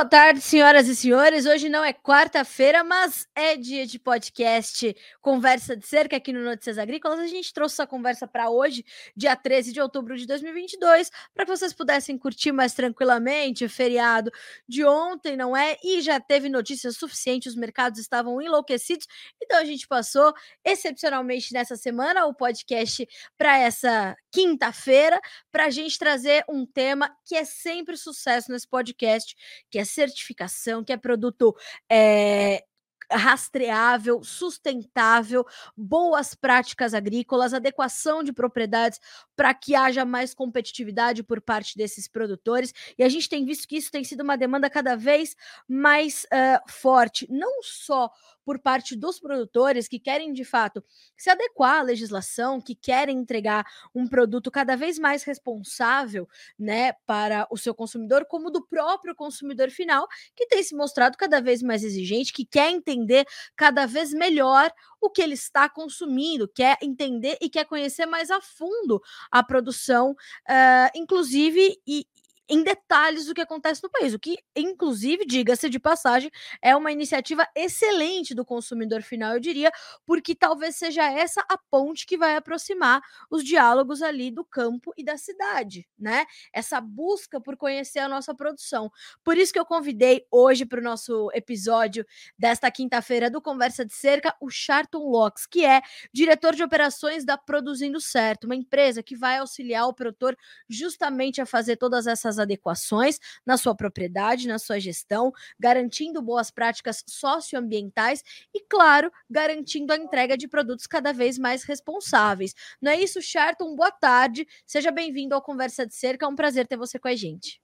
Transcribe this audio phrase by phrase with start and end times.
[0.00, 1.44] boa tarde, senhoras e senhores.
[1.44, 6.78] Hoje não é quarta-feira, mas é dia de podcast Conversa de Cerca aqui no Notícias
[6.78, 7.20] Agrícolas.
[7.20, 8.82] A gente trouxe essa conversa para hoje,
[9.14, 14.30] dia 13 de outubro de 2022, para que vocês pudessem curtir mais tranquilamente o feriado
[14.66, 15.76] de ontem, não é?
[15.84, 19.06] E já teve notícias suficientes, os mercados estavam enlouquecidos,
[19.38, 20.32] então a gente passou
[20.64, 25.20] excepcionalmente nessa semana o podcast para essa quinta-feira,
[25.52, 29.36] para a gente trazer um tema que é sempre sucesso nesse podcast
[29.70, 31.54] que é certificação, que é produto
[31.90, 32.64] é,
[33.10, 35.44] rastreável, sustentável,
[35.76, 39.00] boas práticas agrícolas, adequação de propriedades
[39.34, 42.72] para que haja mais competitividade por parte desses produtores.
[42.96, 45.36] E a gente tem visto que isso tem sido uma demanda cada vez
[45.68, 48.10] mais uh, forte, não só
[48.50, 50.82] por parte dos produtores que querem de fato
[51.16, 53.64] se adequar à legislação, que querem entregar
[53.94, 59.70] um produto cada vez mais responsável, né, para o seu consumidor, como do próprio consumidor
[59.70, 64.72] final, que tem se mostrado cada vez mais exigente, que quer entender cada vez melhor
[65.00, 70.10] o que ele está consumindo, quer entender e quer conhecer mais a fundo a produção,
[70.10, 72.04] uh, inclusive, e,
[72.50, 76.90] em detalhes do que acontece no país, o que, inclusive, diga-se de passagem, é uma
[76.92, 79.70] iniciativa excelente do consumidor final, eu diria,
[80.04, 85.04] porque talvez seja essa a ponte que vai aproximar os diálogos ali do campo e
[85.04, 86.26] da cidade, né?
[86.52, 88.90] Essa busca por conhecer a nossa produção.
[89.22, 92.04] Por isso que eu convidei hoje para o nosso episódio
[92.38, 95.80] desta quinta-feira do Conversa de Cerca o Charton Locks, que é
[96.12, 100.36] diretor de operações da Produzindo Certo, uma empresa que vai auxiliar o produtor
[100.68, 107.04] justamente a fazer todas essas adequações na sua propriedade, na sua gestão, garantindo boas práticas
[107.06, 108.22] socioambientais
[108.54, 112.54] e, claro, garantindo a entrega de produtos cada vez mais responsáveis.
[112.80, 113.74] Não é isso, Charton?
[113.74, 117.14] Boa tarde, seja bem-vindo ao Conversa de Cerca, é um prazer ter você com a
[117.14, 117.60] gente.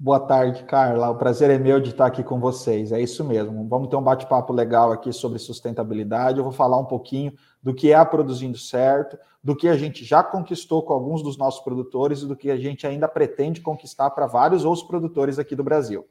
[0.00, 1.10] Boa tarde, Carla.
[1.10, 2.92] O prazer é meu de estar aqui com vocês.
[2.92, 3.66] É isso mesmo.
[3.66, 6.38] Vamos ter um bate-papo legal aqui sobre sustentabilidade.
[6.38, 10.04] Eu vou falar um pouquinho do que é a Produzindo Certo, do que a gente
[10.04, 14.10] já conquistou com alguns dos nossos produtores e do que a gente ainda pretende conquistar
[14.10, 16.06] para vários outros produtores aqui do Brasil.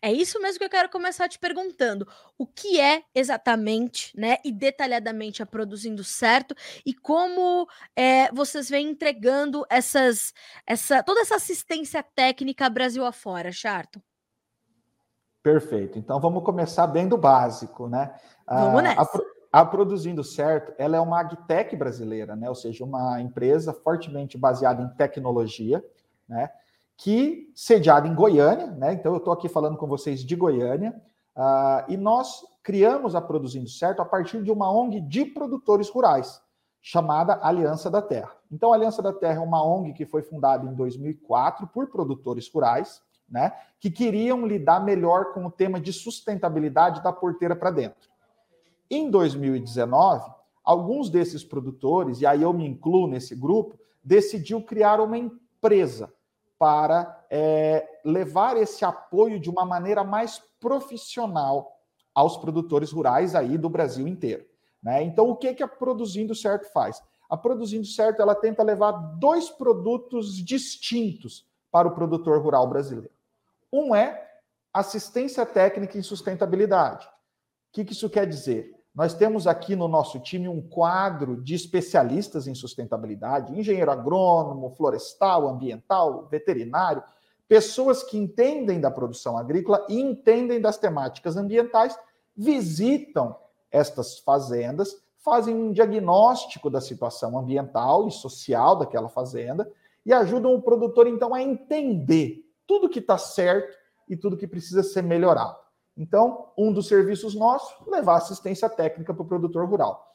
[0.00, 2.06] É isso mesmo que eu quero começar te perguntando.
[2.38, 6.54] O que é exatamente, né, e detalhadamente a Produzindo Certo
[6.84, 10.32] e como é, vocês vêm entregando essas,
[10.66, 14.02] essa, toda essa assistência técnica Brasil afora, Charto?
[15.42, 15.98] Perfeito.
[15.98, 18.14] Então vamos começar bem do básico, né?
[18.46, 19.18] Vamos nessa.
[19.52, 22.48] A, a Produzindo Certo, ela é uma agtech brasileira, né?
[22.48, 25.82] Ou seja, uma empresa fortemente baseada em tecnologia,
[26.28, 26.50] né?
[27.02, 28.92] Que sediada em Goiânia, né?
[28.92, 30.94] Então eu estou aqui falando com vocês de Goiânia,
[31.34, 36.42] uh, e nós criamos a Produzindo Certo a partir de uma ONG de produtores rurais,
[36.82, 38.36] chamada Aliança da Terra.
[38.52, 42.50] Então, a Aliança da Terra é uma ONG que foi fundada em 2004 por produtores
[42.52, 43.50] rurais, né?
[43.78, 48.10] Que queriam lidar melhor com o tema de sustentabilidade da porteira para dentro.
[48.90, 50.30] Em 2019,
[50.62, 56.12] alguns desses produtores, e aí eu me incluo nesse grupo, decidiu criar uma empresa
[56.60, 61.74] para é, levar esse apoio de uma maneira mais profissional
[62.14, 64.44] aos produtores rurais aí do Brasil inteiro.
[64.82, 65.02] Né?
[65.02, 67.02] Então, o que, que a Produzindo Certo faz?
[67.30, 73.10] A Produzindo Certo ela tenta levar dois produtos distintos para o produtor rural brasileiro.
[73.72, 74.28] Um é
[74.70, 77.06] assistência técnica em sustentabilidade.
[77.06, 78.78] O que, que isso quer dizer?
[78.94, 85.48] Nós temos aqui no nosso time um quadro de especialistas em sustentabilidade, engenheiro agrônomo, florestal,
[85.48, 87.02] ambiental, veterinário,
[87.46, 91.96] pessoas que entendem da produção agrícola e entendem das temáticas ambientais,
[92.36, 93.36] visitam
[93.70, 99.70] estas fazendas, fazem um diagnóstico da situação ambiental e social daquela fazenda
[100.04, 103.76] e ajudam o produtor então a entender tudo que está certo
[104.08, 105.59] e tudo que precisa ser melhorado.
[105.96, 110.12] Então, um dos serviços nossos, levar assistência técnica para o produtor rural.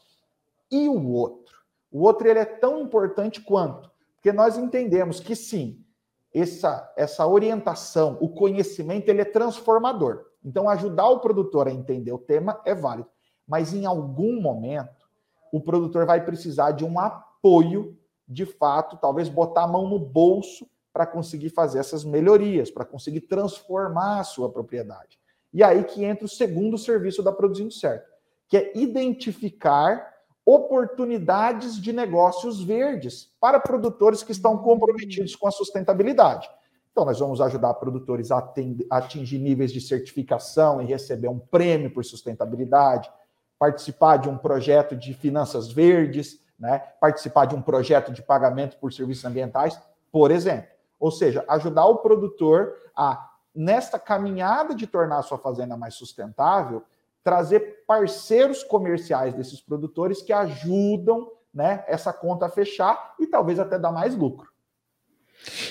[0.71, 1.55] E o outro?
[1.91, 5.85] O outro ele é tão importante quanto, porque nós entendemos que sim,
[6.33, 10.25] essa, essa orientação, o conhecimento, ele é transformador.
[10.43, 13.09] Então, ajudar o produtor a entender o tema é válido.
[13.47, 15.05] Mas em algum momento,
[15.51, 20.67] o produtor vai precisar de um apoio, de fato, talvez botar a mão no bolso
[20.91, 25.19] para conseguir fazer essas melhorias, para conseguir transformar a sua propriedade.
[25.55, 28.11] E aí que entra o segundo serviço da Produzindo Certo,
[28.45, 30.13] que é identificar
[30.45, 36.49] oportunidades de negócios verdes para produtores que estão comprometidos com a sustentabilidade.
[36.91, 38.53] Então, nós vamos ajudar produtores a
[38.89, 43.09] atingir níveis de certificação e receber um prêmio por sustentabilidade,
[43.57, 46.79] participar de um projeto de finanças verdes, né?
[46.99, 49.79] participar de um projeto de pagamento por serviços ambientais,
[50.11, 50.67] por exemplo.
[50.99, 56.83] Ou seja, ajudar o produtor a nesta caminhada de tornar a sua fazenda mais sustentável,
[57.23, 63.79] trazer parceiros comerciais desses produtores que ajudam né, essa conta a fechar e talvez até
[63.79, 64.53] dar mais lucro.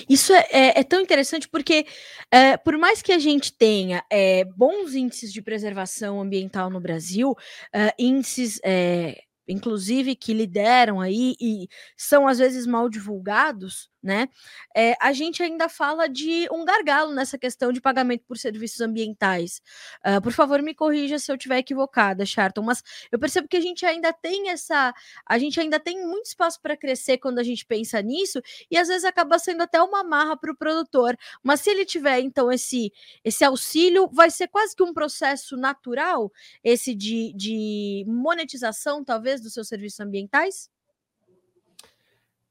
[0.09, 1.85] Isso é, é, é tão interessante porque,
[2.31, 7.35] é, por mais que a gente tenha é, bons índices de preservação ambiental no Brasil,
[7.73, 14.29] é, índices é, inclusive que lideram aí e são às vezes mal divulgados, né?
[14.77, 19.61] É, a gente ainda fala de um gargalo nessa questão de pagamento por serviços ambientais.
[20.05, 23.61] Uh, por favor, me corrija se eu estiver equivocada, Charton, mas eu percebo que a
[23.61, 24.93] gente ainda tem essa,
[25.25, 28.87] a gente ainda tem muito espaço para crescer quando a gente pensa nisso e às
[28.87, 31.17] vezes acaba sendo até uma marra para o produtor.
[31.41, 32.93] Mas se ele tiver então esse
[33.23, 36.31] esse auxílio, vai ser quase que um processo natural
[36.63, 40.74] esse de, de monetização, talvez, dos seus serviços ambientais?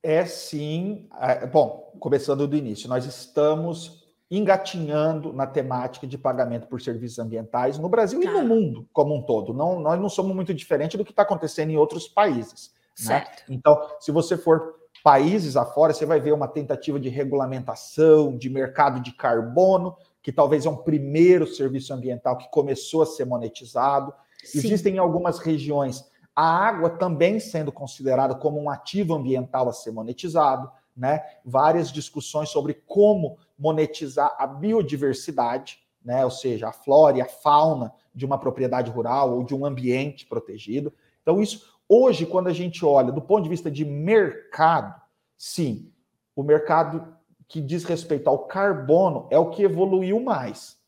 [0.04, 1.08] É sim.
[1.18, 7.78] É, bom, começando do início, nós estamos engatinhando na temática de pagamento por serviços ambientais
[7.78, 8.26] no Brasil tá.
[8.26, 8.44] e no tá.
[8.44, 9.54] mundo como um todo.
[9.54, 12.72] Não, nós não somos muito diferentes do que está acontecendo em outros países.
[13.06, 13.24] Né?
[13.48, 19.00] Então, se você for países afora, você vai ver uma tentativa de regulamentação de mercado
[19.00, 24.12] de carbono, que talvez é um primeiro serviço ambiental que começou a ser monetizado.
[24.42, 24.58] Sim.
[24.58, 26.04] Existem algumas regiões
[26.34, 31.24] a água também sendo considerada como um ativo ambiental a ser monetizado, né?
[31.44, 36.24] Várias discussões sobre como monetizar a biodiversidade, né?
[36.24, 40.26] Ou seja, a flora e a fauna de uma propriedade rural ou de um ambiente
[40.26, 40.92] protegido.
[41.22, 44.94] Então, isso hoje, quando a gente olha do ponto de vista de mercado,
[45.36, 45.92] sim,
[46.34, 47.14] o mercado
[47.46, 50.78] que diz respeito ao carbono é o que evoluiu mais.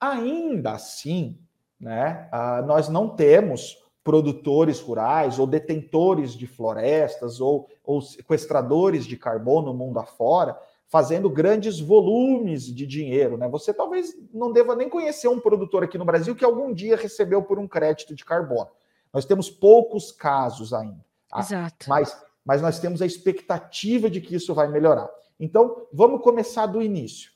[0.00, 1.38] Ainda assim,
[1.78, 9.16] né, uh, nós não temos produtores rurais ou detentores de florestas ou, ou sequestradores de
[9.16, 10.58] carbono no mundo afora,
[10.88, 13.36] fazendo grandes volumes de dinheiro.
[13.36, 13.46] Né?
[13.48, 17.42] Você talvez não deva nem conhecer um produtor aqui no Brasil que algum dia recebeu
[17.42, 18.68] por um crédito de carbono.
[19.12, 21.04] Nós temos poucos casos ainda.
[21.28, 21.40] Tá?
[21.40, 21.88] Exato.
[21.88, 25.08] Mas, mas nós temos a expectativa de que isso vai melhorar.
[25.38, 27.30] Então, vamos começar do início.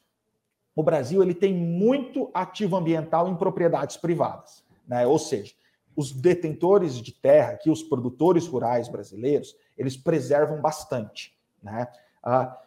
[0.75, 5.07] O Brasil ele tem muito ativo ambiental em propriedades privadas, né?
[5.07, 5.53] Ou seja,
[5.97, 11.37] os detentores de terra, aqui os produtores rurais brasileiros, eles preservam bastante.
[11.63, 11.87] Né?
[12.23, 12.59] Ah,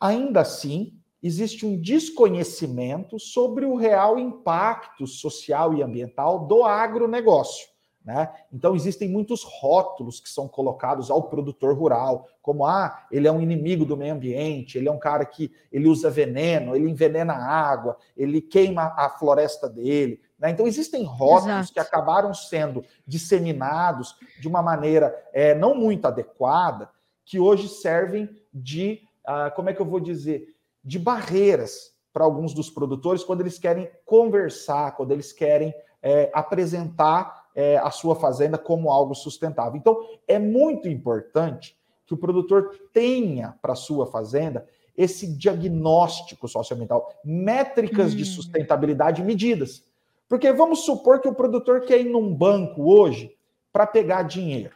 [0.00, 7.68] ainda assim, existe um desconhecimento sobre o real impacto social e ambiental do agronegócio.
[8.06, 8.32] Né?
[8.52, 13.40] Então, existem muitos rótulos que são colocados ao produtor rural, como ah, ele é um
[13.40, 17.44] inimigo do meio ambiente, ele é um cara que ele usa veneno, ele envenena a
[17.44, 20.20] água, ele queima a floresta dele.
[20.38, 20.50] Né?
[20.50, 21.72] Então, existem rótulos Exato.
[21.72, 26.90] que acabaram sendo disseminados de uma maneira é, não muito adequada,
[27.24, 30.54] que hoje servem de, ah, como é que eu vou dizer,
[30.84, 37.46] de barreiras para alguns dos produtores quando eles querem conversar, quando eles querem é, apresentar
[37.54, 39.76] é, a sua fazenda como algo sustentável.
[39.76, 39.98] Então,
[40.28, 44.66] é muito importante que o produtor tenha para a sua fazenda
[44.96, 48.16] esse diagnóstico socioambiental, métricas hum.
[48.16, 49.82] de sustentabilidade medidas.
[50.28, 53.36] Porque vamos supor que o produtor quer ir num banco hoje
[53.72, 54.74] para pegar dinheiro.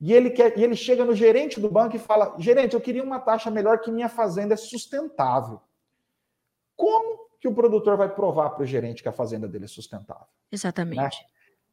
[0.00, 3.02] E ele, quer, e ele chega no gerente do banco e fala: gerente, eu queria
[3.02, 5.60] uma taxa melhor que minha fazenda é sustentável.
[6.76, 10.26] Como que o produtor vai provar para o gerente que a fazenda dele é sustentável?
[10.50, 11.00] Exatamente.
[11.00, 11.10] Né?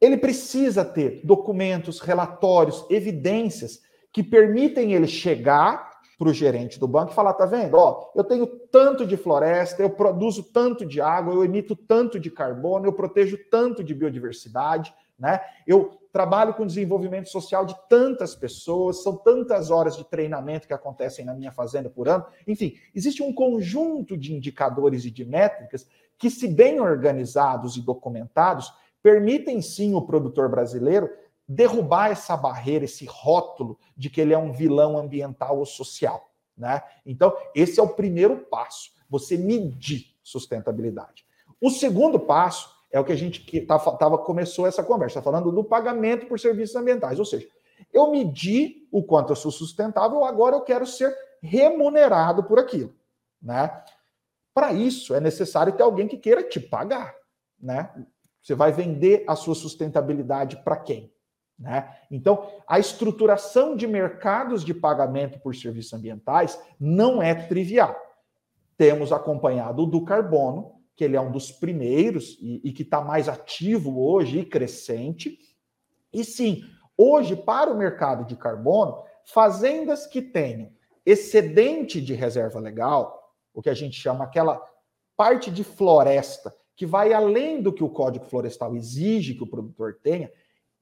[0.00, 5.91] Ele precisa ter documentos, relatórios, evidências que permitem ele chegar
[6.22, 7.74] para o gerente do banco e falar: tá vendo?
[7.74, 12.30] Ó, eu tenho tanto de floresta, eu produzo tanto de água, eu emito tanto de
[12.30, 15.40] carbono, eu protejo tanto de biodiversidade, né?
[15.66, 21.24] Eu trabalho com desenvolvimento social de tantas pessoas, são tantas horas de treinamento que acontecem
[21.24, 22.24] na minha fazenda por ano.
[22.46, 28.72] Enfim, existe um conjunto de indicadores e de métricas que, se bem organizados e documentados,
[29.02, 31.10] permitem sim o produtor brasileiro
[31.52, 36.30] derrubar essa barreira, esse rótulo de que ele é um vilão ambiental ou social.
[36.56, 36.82] Né?
[37.04, 41.24] Então, esse é o primeiro passo, você medir sustentabilidade.
[41.60, 45.22] O segundo passo é o que a gente que tava, tava começou essa conversa, tá
[45.22, 47.46] falando do pagamento por serviços ambientais, ou seja,
[47.92, 52.94] eu medi o quanto eu sou sustentável, agora eu quero ser remunerado por aquilo,
[53.40, 53.82] né?
[54.54, 57.14] Para isso é necessário ter alguém que queira te pagar,
[57.60, 57.90] né?
[58.42, 61.11] Você vai vender a sua sustentabilidade para quem?
[61.62, 61.96] Né?
[62.10, 67.96] Então, a estruturação de mercados de pagamento por serviços ambientais não é trivial.
[68.76, 73.00] Temos acompanhado o do carbono, que ele é um dos primeiros e, e que está
[73.00, 75.38] mais ativo hoje e crescente.
[76.12, 76.64] E sim,
[76.98, 80.72] hoje, para o mercado de carbono, fazendas que tenham
[81.06, 84.60] excedente de reserva legal, o que a gente chama aquela
[85.16, 90.00] parte de floresta, que vai além do que o Código Florestal exige que o produtor
[90.02, 90.32] tenha,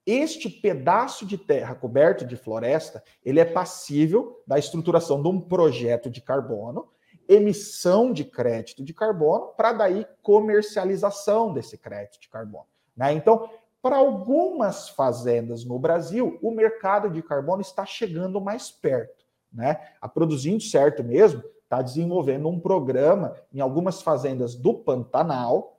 [0.07, 6.11] este pedaço de terra coberto de floresta, ele é passível da estruturação de um projeto
[6.11, 6.89] de carbono,
[7.29, 12.67] emissão de crédito de carbono, para daí comercialização desse crédito de carbono.
[12.97, 13.13] Né?
[13.13, 13.49] Então,
[13.83, 19.25] para algumas fazendas no Brasil, o mercado de carbono está chegando mais perto.
[19.53, 19.81] Né?
[20.01, 25.79] A Produzindo Certo mesmo está desenvolvendo um programa em algumas fazendas do Pantanal.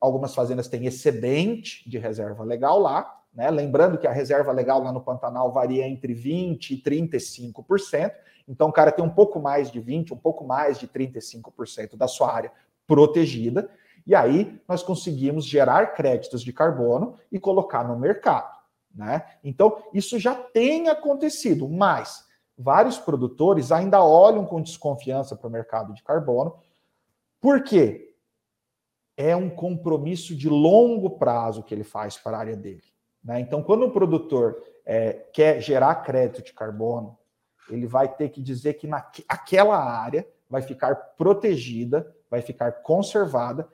[0.00, 3.50] Algumas fazendas têm excedente de reserva legal lá, né?
[3.50, 8.12] Lembrando que a reserva legal lá no Pantanal varia entre 20% e 35%.
[8.46, 12.08] Então, o cara tem um pouco mais de 20%, um pouco mais de 35% da
[12.08, 12.52] sua área
[12.86, 13.70] protegida.
[14.06, 18.56] E aí, nós conseguimos gerar créditos de carbono e colocar no mercado.
[18.94, 19.22] Né?
[19.44, 25.92] Então, isso já tem acontecido, mas vários produtores ainda olham com desconfiança para o mercado
[25.92, 26.56] de carbono.
[27.40, 28.16] Por quê?
[29.16, 32.82] É um compromisso de longo prazo que ele faz para a área dele.
[33.28, 33.40] Né?
[33.40, 34.56] Então, quando o produtor
[34.86, 37.18] é, quer gerar crédito de carbono,
[37.68, 43.68] ele vai ter que dizer que naquela área vai ficar protegida, vai ficar conservada,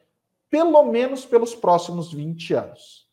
[0.50, 3.04] pelo menos pelos próximos 20 anos.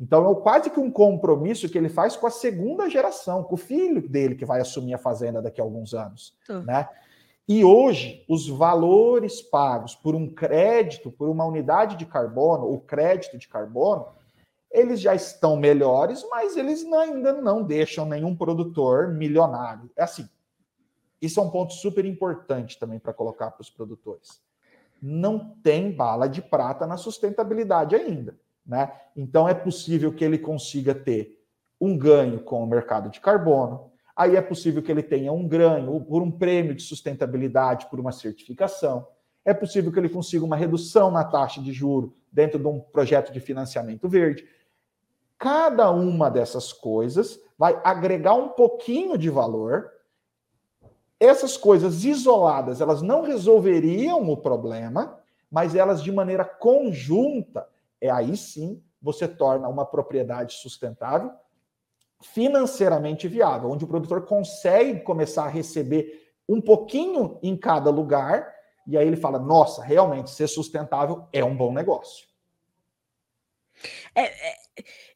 [0.00, 3.58] Então, é quase que um compromisso que ele faz com a segunda geração, com o
[3.58, 6.36] filho dele que vai assumir a fazenda daqui a alguns anos.
[6.64, 6.88] Né?
[7.48, 13.36] E hoje, os valores pagos por um crédito, por uma unidade de carbono, o crédito
[13.36, 14.06] de carbono,
[14.70, 19.90] eles já estão melhores, mas eles ainda não deixam nenhum produtor milionário.
[19.96, 20.28] É assim,
[21.20, 24.40] isso é um ponto super importante também para colocar para os produtores.
[25.00, 28.38] Não tem bala de prata na sustentabilidade ainda.
[28.66, 28.92] Né?
[29.16, 31.42] Então é possível que ele consiga ter
[31.80, 36.00] um ganho com o mercado de carbono, aí é possível que ele tenha um ganho
[36.02, 39.06] por um prêmio de sustentabilidade, por uma certificação.
[39.44, 43.32] É possível que ele consiga uma redução na taxa de juro dentro de um projeto
[43.32, 44.46] de financiamento verde.
[45.38, 49.90] Cada uma dessas coisas vai agregar um pouquinho de valor.
[51.20, 55.18] Essas coisas isoladas, elas não resolveriam o problema,
[55.50, 57.68] mas elas de maneira conjunta,
[58.00, 61.32] é aí sim você torna uma propriedade sustentável
[62.20, 68.52] financeiramente viável, onde o produtor consegue começar a receber um pouquinho em cada lugar,
[68.86, 72.26] e aí ele fala: nossa, realmente ser sustentável é um bom negócio.
[74.14, 74.54] É, é,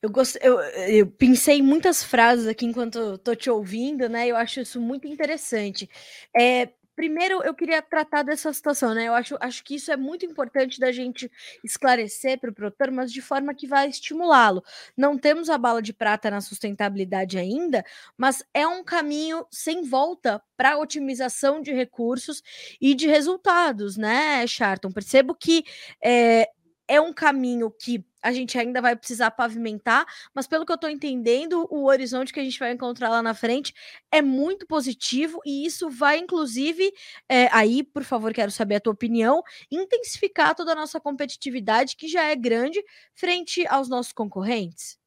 [0.00, 4.26] eu, eu, eu pensei em muitas frases aqui enquanto estou te ouvindo, né?
[4.28, 5.88] Eu acho isso muito interessante.
[6.36, 9.08] É, primeiro, eu queria tratar dessa situação, né?
[9.08, 11.30] Eu acho, acho que isso é muito importante da gente
[11.64, 14.62] esclarecer para o produtor, mas de forma que vai estimulá-lo.
[14.96, 17.84] Não temos a bala de prata na sustentabilidade ainda,
[18.16, 22.42] mas é um caminho sem volta para otimização de recursos
[22.80, 24.92] e de resultados, né, Charton?
[24.92, 25.64] Percebo que
[26.02, 26.48] é,
[26.86, 30.88] é um caminho que a gente ainda vai precisar pavimentar, mas pelo que eu estou
[30.88, 33.74] entendendo, o horizonte que a gente vai encontrar lá na frente
[34.10, 36.92] é muito positivo e isso vai, inclusive,
[37.28, 42.08] é, aí, por favor, quero saber a tua opinião, intensificar toda a nossa competitividade, que
[42.08, 42.82] já é grande,
[43.14, 44.98] frente aos nossos concorrentes?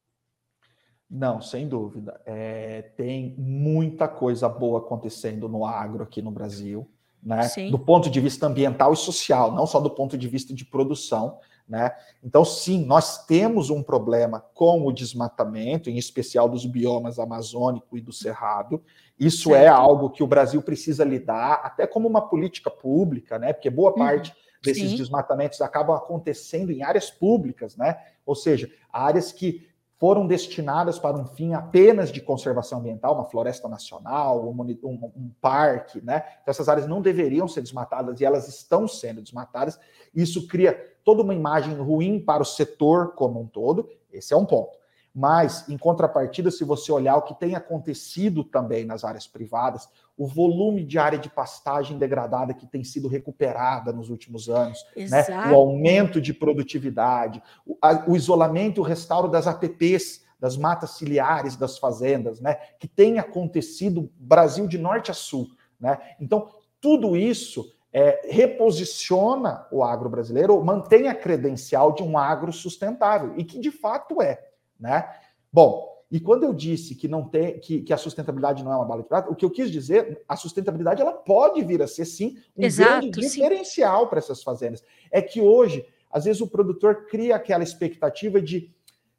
[1.09, 2.19] Não, sem dúvida.
[2.25, 6.89] É, tem muita coisa boa acontecendo no agro aqui no Brasil,
[7.21, 7.49] né?
[7.69, 11.39] Do ponto de vista ambiental e social, não só do ponto de vista de produção.
[11.67, 11.91] Né?
[12.23, 18.01] Então, sim, nós temos um problema com o desmatamento, em especial dos biomas amazônico e
[18.01, 18.83] do cerrado.
[19.19, 19.65] Isso é certo.
[19.65, 23.51] é algo que o Brasil precisa lidar, até como uma política pública, né?
[23.51, 23.97] porque boa uhum.
[23.97, 24.35] parte uhum.
[24.63, 24.95] desses sim.
[24.95, 27.97] desmatamentos acabam acontecendo em áreas públicas, né?
[28.25, 29.67] ou seja, áreas que
[29.97, 35.31] foram destinadas para um fim apenas de conservação ambiental, uma floresta nacional, um, um, um,
[35.39, 36.23] parque, né?
[36.41, 39.79] Então, essas áreas não deveriam ser desmatadas e elas estão sendo desmatadas.
[40.13, 40.73] Isso cria
[41.03, 43.89] toda uma imagem ruim para o setor como um todo.
[44.11, 44.77] Esse é um ponto.
[45.17, 50.27] Mas, em contrapartida, se você olhar o que tem acontecido também nas áreas privadas, o
[50.27, 55.25] volume de área de pastagem degradada que tem sido recuperada nos últimos anos, né?
[55.49, 60.91] o aumento de produtividade, o, a, o isolamento e o restauro das APPs, das matas
[60.91, 62.55] ciliares das fazendas, né?
[62.77, 65.47] que tem acontecido Brasil de norte a sul.
[65.79, 65.97] Né?
[66.19, 66.49] Então,
[66.81, 73.45] tudo isso é, reposiciona o agro brasileiro, mantém a credencial de um agro sustentável, e
[73.45, 74.54] que de fato é.
[74.85, 75.09] Né?
[75.51, 78.85] Bom, e quando eu disse que não tem que, que, a sustentabilidade não é uma
[78.85, 82.05] bala de prata, o que eu quis dizer, a sustentabilidade ela pode vir a ser
[82.05, 84.83] sim um Exato, grande diferencial para essas fazendas.
[85.09, 88.71] É que hoje, às vezes o produtor cria aquela expectativa de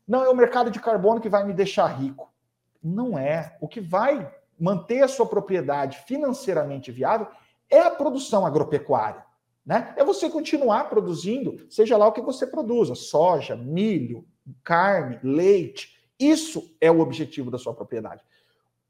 [0.07, 2.33] não é o mercado de carbono que vai me deixar rico.
[2.81, 3.57] Não é.
[3.61, 7.27] O que vai manter a sua propriedade financeiramente viável
[7.69, 9.25] é a produção agropecuária.
[9.67, 9.93] Né?
[9.97, 14.25] É você continuar produzindo, seja lá o que você produza, soja, milho,
[14.63, 15.97] carne, leite.
[16.19, 18.23] Isso é o objetivo da sua propriedade.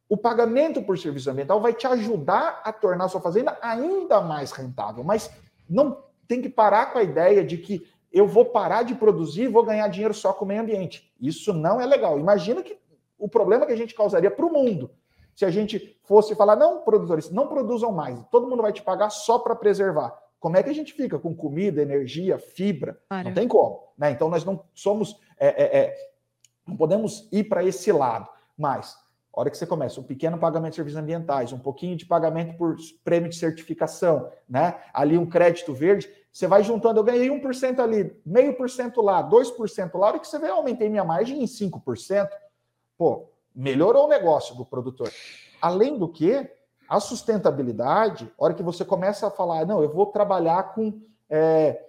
[0.08, 4.52] O pagamento por serviço ambiental vai te ajudar a tornar a sua fazenda ainda mais
[4.52, 5.30] rentável, mas
[5.68, 9.48] não tem que parar com a ideia de que eu vou parar de produzir e
[9.48, 11.12] vou ganhar dinheiro só com o meio ambiente.
[11.20, 12.18] Isso não é legal.
[12.18, 12.78] Imagina que
[13.18, 14.90] o problema que a gente causaria para o mundo
[15.36, 19.10] se a gente fosse falar, não, produtores, não produzam mais, todo mundo vai te pagar
[19.10, 20.18] só para preservar.
[20.38, 23.00] Como é que a gente fica com comida, energia, fibra?
[23.08, 23.24] Para.
[23.24, 23.82] Não tem como.
[23.96, 24.10] Né?
[24.10, 25.18] Então, nós não somos.
[25.38, 25.96] É, é, é,
[26.66, 28.28] não podemos ir para esse lado.
[28.56, 28.96] Mas,
[29.32, 32.56] a hora que você começa, um pequeno pagamento de serviços ambientais, um pouquinho de pagamento
[32.56, 34.80] por prêmio de certificação, né?
[34.94, 39.26] ali um crédito verde, você vai juntando, eu ganhei 1% ali, meio por cento lá,
[39.26, 42.28] 2% lá, a hora que você vê, eu aumentei minha margem em 5%.
[42.96, 45.10] Pô, melhorou o negócio do produtor.
[45.60, 46.50] Além do que,
[46.88, 51.82] a sustentabilidade, a hora que você começa a falar, não, eu vou trabalhar com, é,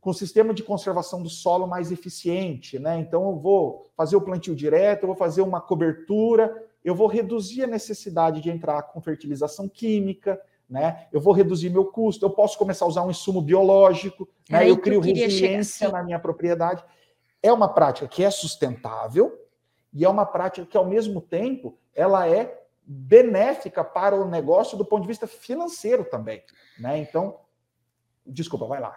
[0.00, 2.98] com sistema de conservação do solo mais eficiente, né?
[2.98, 6.54] Então eu vou fazer o plantio direto, eu vou fazer uma cobertura,
[6.84, 11.06] eu vou reduzir a necessidade de entrar com fertilização química, né?
[11.12, 14.68] Eu vou reduzir meu custo, eu posso começar a usar um insumo biológico, né?
[14.68, 15.96] eu crio resiliência assim.
[15.96, 16.84] na minha propriedade.
[17.42, 19.38] É uma prática que é sustentável,
[19.92, 24.84] e é uma prática que, ao mesmo tempo, ela é benéfica para o negócio do
[24.84, 26.42] ponto de vista financeiro também.
[26.78, 26.98] Né?
[26.98, 27.40] Então,
[28.26, 28.96] desculpa, vai lá.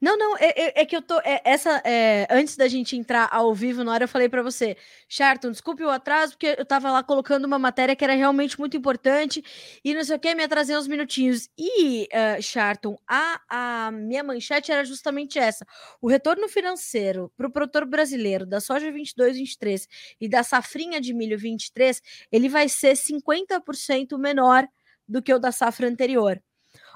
[0.00, 1.18] Não, não, é, é, é, que eu tô.
[1.20, 4.76] É, essa, é, antes da gente entrar ao vivo, na hora eu falei para você,
[5.08, 8.76] Charton, desculpe o atraso, porque eu tava lá colocando uma matéria que era realmente muito
[8.76, 9.42] importante
[9.84, 11.48] e não sei o que, me atrasei uns minutinhos.
[11.58, 15.66] E, uh, Charton, a, a minha manchete era justamente essa:
[16.00, 19.88] o retorno financeiro para o produtor brasileiro da soja 22, 23
[20.20, 24.66] e da safrinha de milho 23, ele vai ser 50% menor
[25.08, 26.40] do que o da safra anterior.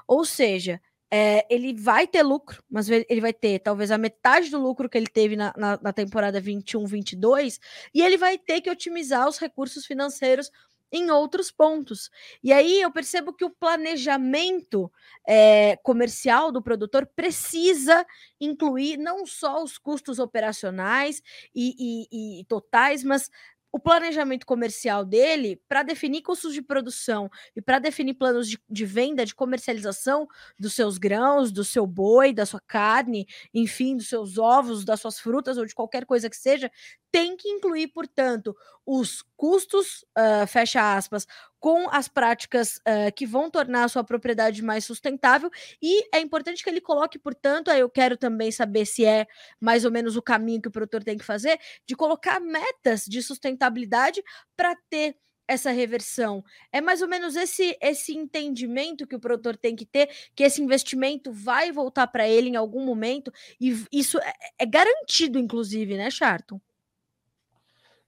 [0.07, 0.79] Ou seja,
[1.11, 4.97] é, ele vai ter lucro, mas ele vai ter talvez a metade do lucro que
[4.97, 7.59] ele teve na, na, na temporada 21-22,
[7.93, 10.49] e ele vai ter que otimizar os recursos financeiros
[10.91, 12.09] em outros pontos.
[12.43, 14.91] E aí eu percebo que o planejamento
[15.27, 18.05] é, comercial do produtor precisa
[18.39, 21.21] incluir não só os custos operacionais
[21.53, 23.29] e, e, e totais, mas
[23.75, 28.85] o planejamento comercial dele para definir custos de produção e para definir planos de, de,
[28.85, 34.37] venda, de comercialização dos seus grãos, do seu boi, da sua carne, enfim, dos seus
[34.37, 36.71] ovos, das suas frutas ou de qualquer coisa que seja,
[37.11, 38.55] tem que incluir, portanto,
[38.85, 41.25] os custos, uh, fecha aspas,
[41.59, 45.49] com as práticas uh, que vão tornar a sua propriedade mais sustentável.
[45.81, 49.25] E é importante que ele coloque, portanto, aí eu quero também saber se é
[49.59, 53.21] mais ou menos o caminho que o produtor tem que fazer, de colocar metas de
[53.23, 54.23] sustentabilidade
[54.55, 55.17] para ter
[55.47, 56.43] essa reversão.
[56.71, 60.61] É mais ou menos esse esse entendimento que o produtor tem que ter, que esse
[60.61, 66.09] investimento vai voltar para ele em algum momento, e isso é, é garantido, inclusive, né,
[66.09, 66.59] Charton?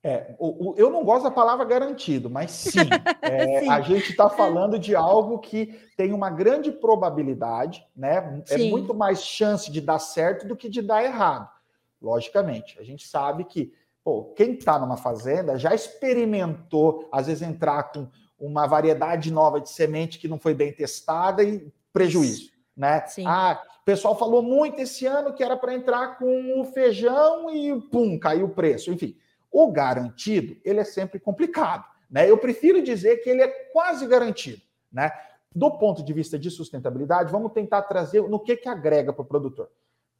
[0.08, 2.80] É, o, o, eu não gosto da palavra garantido, mas sim,
[3.22, 3.70] é, sim.
[3.70, 8.42] a gente está falando de algo que tem uma grande probabilidade, né?
[8.50, 8.68] É sim.
[8.68, 11.50] É muito mais chance de dar certo do que de dar errado.
[12.02, 17.92] Logicamente, a gente sabe que pô, quem está numa fazenda já experimentou, às vezes, entrar
[17.92, 18.08] com
[18.40, 23.06] uma variedade nova de semente que não foi bem testada e prejuízo, né?
[23.08, 23.26] Sim.
[23.28, 27.78] Ah, o pessoal falou muito esse ano que era para entrar com o feijão e
[27.92, 29.18] pum, caiu o preço, enfim.
[29.52, 31.86] O garantido, ele é sempre complicado.
[32.10, 32.30] Né?
[32.30, 34.62] Eu prefiro dizer que ele é quase garantido.
[34.92, 35.12] Né?
[35.54, 39.26] Do ponto de vista de sustentabilidade, vamos tentar trazer no que, que agrega para o
[39.26, 39.70] produtor.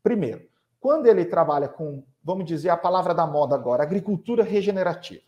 [0.02, 0.48] Primeiro,
[0.80, 5.24] quando ele trabalha com, vamos dizer, a palavra da moda agora, agricultura regenerativa.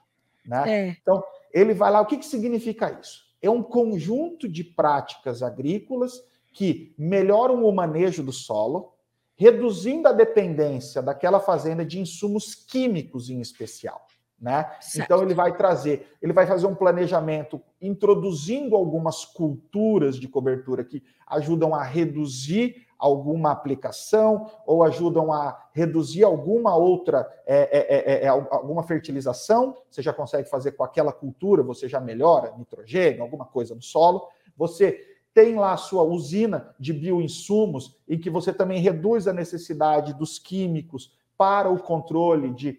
[0.45, 0.63] Né?
[0.67, 0.97] É.
[1.01, 3.27] Então, ele vai lá, o que, que significa isso?
[3.41, 8.93] É um conjunto de práticas agrícolas que melhoram o manejo do solo,
[9.39, 14.05] reduzindo a dependência daquela fazenda de insumos químicos em especial.
[14.37, 14.69] Né?
[14.97, 21.01] Então ele vai trazer, ele vai fazer um planejamento introduzindo algumas culturas de cobertura que
[21.25, 28.25] ajudam a reduzir alguma aplicação ou ajudam a reduzir alguma outra é, é, é, é,
[28.25, 29.73] é alguma fertilização.
[29.89, 34.27] Você já consegue fazer com aquela cultura, você já melhora nitrogênio, alguma coisa no solo.
[34.57, 35.08] Você
[35.39, 40.37] tem lá a sua usina de bioinsumos, em que você também reduz a necessidade dos
[40.37, 42.77] químicos para o controle de,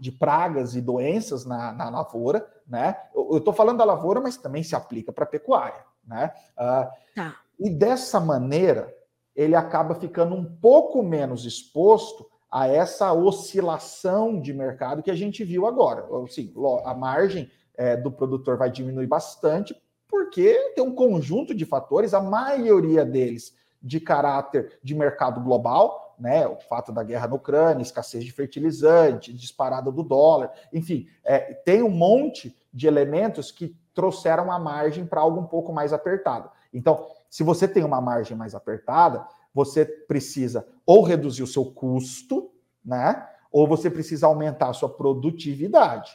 [0.00, 2.96] de pragas e doenças na, na lavoura, né?
[3.14, 6.32] Eu estou falando da lavoura, mas também se aplica para a pecuária, né?
[6.58, 7.36] Uh, tá.
[7.56, 8.92] E dessa maneira,
[9.36, 15.44] ele acaba ficando um pouco menos exposto a essa oscilação de mercado que a gente
[15.44, 16.04] viu agora.
[16.24, 16.52] Assim,
[16.84, 19.72] a margem é, do produtor vai diminuir bastante
[20.10, 26.46] porque tem um conjunto de fatores, a maioria deles de caráter de mercado global, né?
[26.46, 31.82] O fato da guerra na Ucrânia, escassez de fertilizante, disparada do dólar, enfim, é, tem
[31.82, 36.50] um monte de elementos que trouxeram a margem para algo um pouco mais apertado.
[36.72, 42.50] Então, se você tem uma margem mais apertada, você precisa ou reduzir o seu custo,
[42.84, 43.26] né?
[43.50, 46.12] Ou você precisa aumentar a sua produtividade,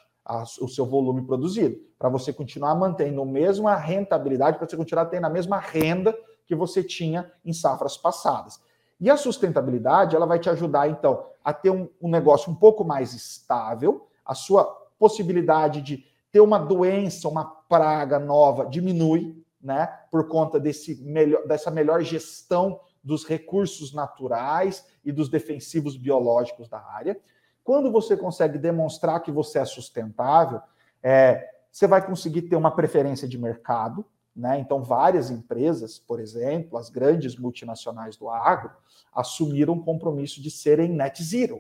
[0.60, 5.26] o seu volume produzido, para você continuar mantendo a mesma rentabilidade, para você continuar tendo
[5.26, 8.60] a mesma renda que você tinha em safras passadas.
[9.00, 12.84] E a sustentabilidade, ela vai te ajudar, então, a ter um, um negócio um pouco
[12.84, 14.64] mais estável, a sua
[14.98, 21.72] possibilidade de ter uma doença, uma praga nova diminui, né, por conta desse melhor, dessa
[21.72, 27.20] melhor gestão dos recursos naturais e dos defensivos biológicos da área.
[27.66, 30.62] Quando você consegue demonstrar que você é sustentável,
[31.02, 34.60] é, você vai conseguir ter uma preferência de mercado, né?
[34.60, 38.72] Então, várias empresas, por exemplo, as grandes multinacionais do agro,
[39.12, 41.60] assumiram o compromisso de serem net zero.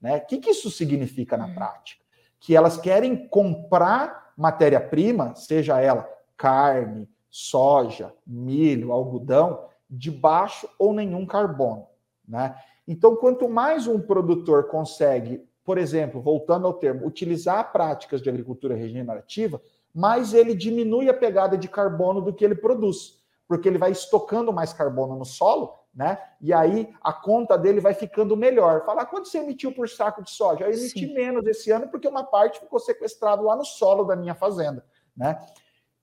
[0.00, 0.16] Né?
[0.16, 1.54] O que, que isso significa na hum.
[1.54, 2.02] prática?
[2.40, 11.24] Que elas querem comprar matéria-prima, seja ela carne, soja, milho, algodão, de baixo ou nenhum
[11.24, 11.86] carbono.
[12.26, 12.56] Né?
[12.86, 18.74] Então, quanto mais um produtor consegue, por exemplo, voltando ao termo, utilizar práticas de agricultura
[18.74, 19.60] regenerativa,
[19.94, 24.52] mais ele diminui a pegada de carbono do que ele produz, porque ele vai estocando
[24.52, 26.18] mais carbono no solo, né?
[26.40, 28.84] E aí a conta dele vai ficando melhor.
[28.84, 30.64] Falar quanto você emitiu por saco de soja?
[30.64, 31.14] Eu emiti Sim.
[31.14, 34.84] menos esse ano porque uma parte ficou sequestrado lá no solo da minha fazenda,
[35.16, 35.40] né?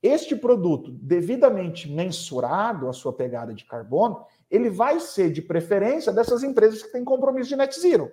[0.02, 6.43] Este produto, devidamente mensurado a sua pegada de carbono, ele vai ser de preferência dessas
[6.43, 8.11] empresas que têm compromisso de net zero.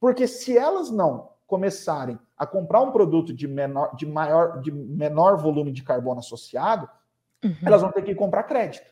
[0.00, 5.36] Porque se elas não começarem a comprar um produto de menor, de maior, de menor
[5.36, 6.88] volume de carbono associado,
[7.42, 7.54] uhum.
[7.64, 8.90] elas vão ter que comprar crédito,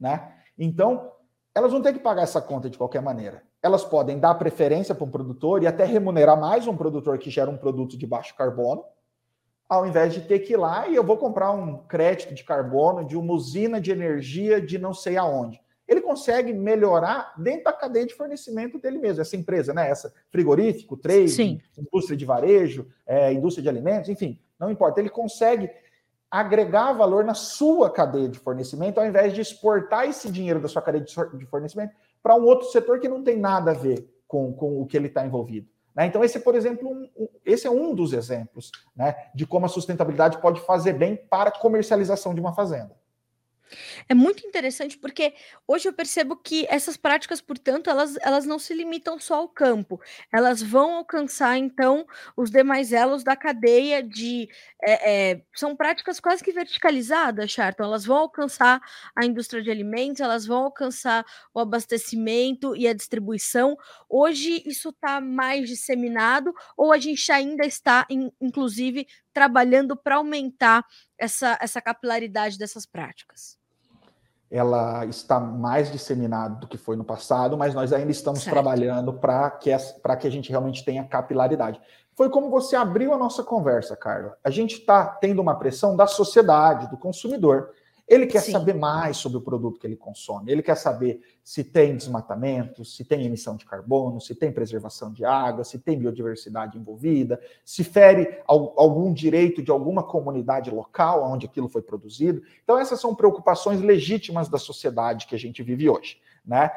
[0.00, 0.32] né?
[0.58, 1.12] Então,
[1.54, 3.42] elas vão ter que pagar essa conta de qualquer maneira.
[3.62, 7.50] Elas podem dar preferência para um produtor e até remunerar mais um produtor que gera
[7.50, 8.84] um produto de baixo carbono,
[9.68, 13.04] ao invés de ter que ir lá e eu vou comprar um crédito de carbono
[13.04, 15.62] de uma usina de energia de não sei aonde.
[15.86, 19.90] Ele consegue melhorar dentro da cadeia de fornecimento dele mesmo, essa empresa, né?
[19.90, 21.60] Essa frigorífico, trade, Sim.
[21.76, 25.00] indústria de varejo, é, indústria de alimentos, enfim, não importa.
[25.00, 25.70] Ele consegue
[26.30, 30.80] agregar valor na sua cadeia de fornecimento, ao invés de exportar esse dinheiro da sua
[30.80, 34.80] cadeia de fornecimento para um outro setor que não tem nada a ver com, com
[34.80, 35.68] o que ele está envolvido.
[35.94, 36.06] Né?
[36.06, 39.68] Então, esse, por exemplo, um, um, esse é um dos exemplos né, de como a
[39.68, 42.96] sustentabilidade pode fazer bem para a comercialização de uma fazenda.
[44.08, 45.34] É muito interessante porque
[45.66, 50.00] hoje eu percebo que essas práticas, portanto, elas, elas não se limitam só ao campo,
[50.32, 54.48] elas vão alcançar, então, os demais elos da cadeia de.
[54.82, 57.84] É, é, são práticas quase que verticalizadas, Charton.
[57.84, 58.80] Elas vão alcançar
[59.16, 63.76] a indústria de alimentos, elas vão alcançar o abastecimento e a distribuição.
[64.08, 70.84] Hoje isso está mais disseminado, ou a gente ainda está, in, inclusive, trabalhando para aumentar
[71.18, 73.61] essa, essa capilaridade dessas práticas?
[74.52, 78.52] Ela está mais disseminada do que foi no passado, mas nós ainda estamos certo.
[78.52, 79.70] trabalhando para que,
[80.20, 81.80] que a gente realmente tenha capilaridade.
[82.14, 84.36] Foi como você abriu a nossa conversa, Carla.
[84.44, 87.70] A gente está tendo uma pressão da sociedade, do consumidor.
[88.06, 88.52] Ele quer Sim.
[88.52, 90.50] saber mais sobre o produto que ele consome.
[90.50, 95.24] Ele quer saber se tem desmatamento, se tem emissão de carbono, se tem preservação de
[95.24, 101.68] água, se tem biodiversidade envolvida, se fere algum direito de alguma comunidade local onde aquilo
[101.68, 102.42] foi produzido.
[102.62, 106.20] Então, essas são preocupações legítimas da sociedade que a gente vive hoje.
[106.44, 106.70] Né?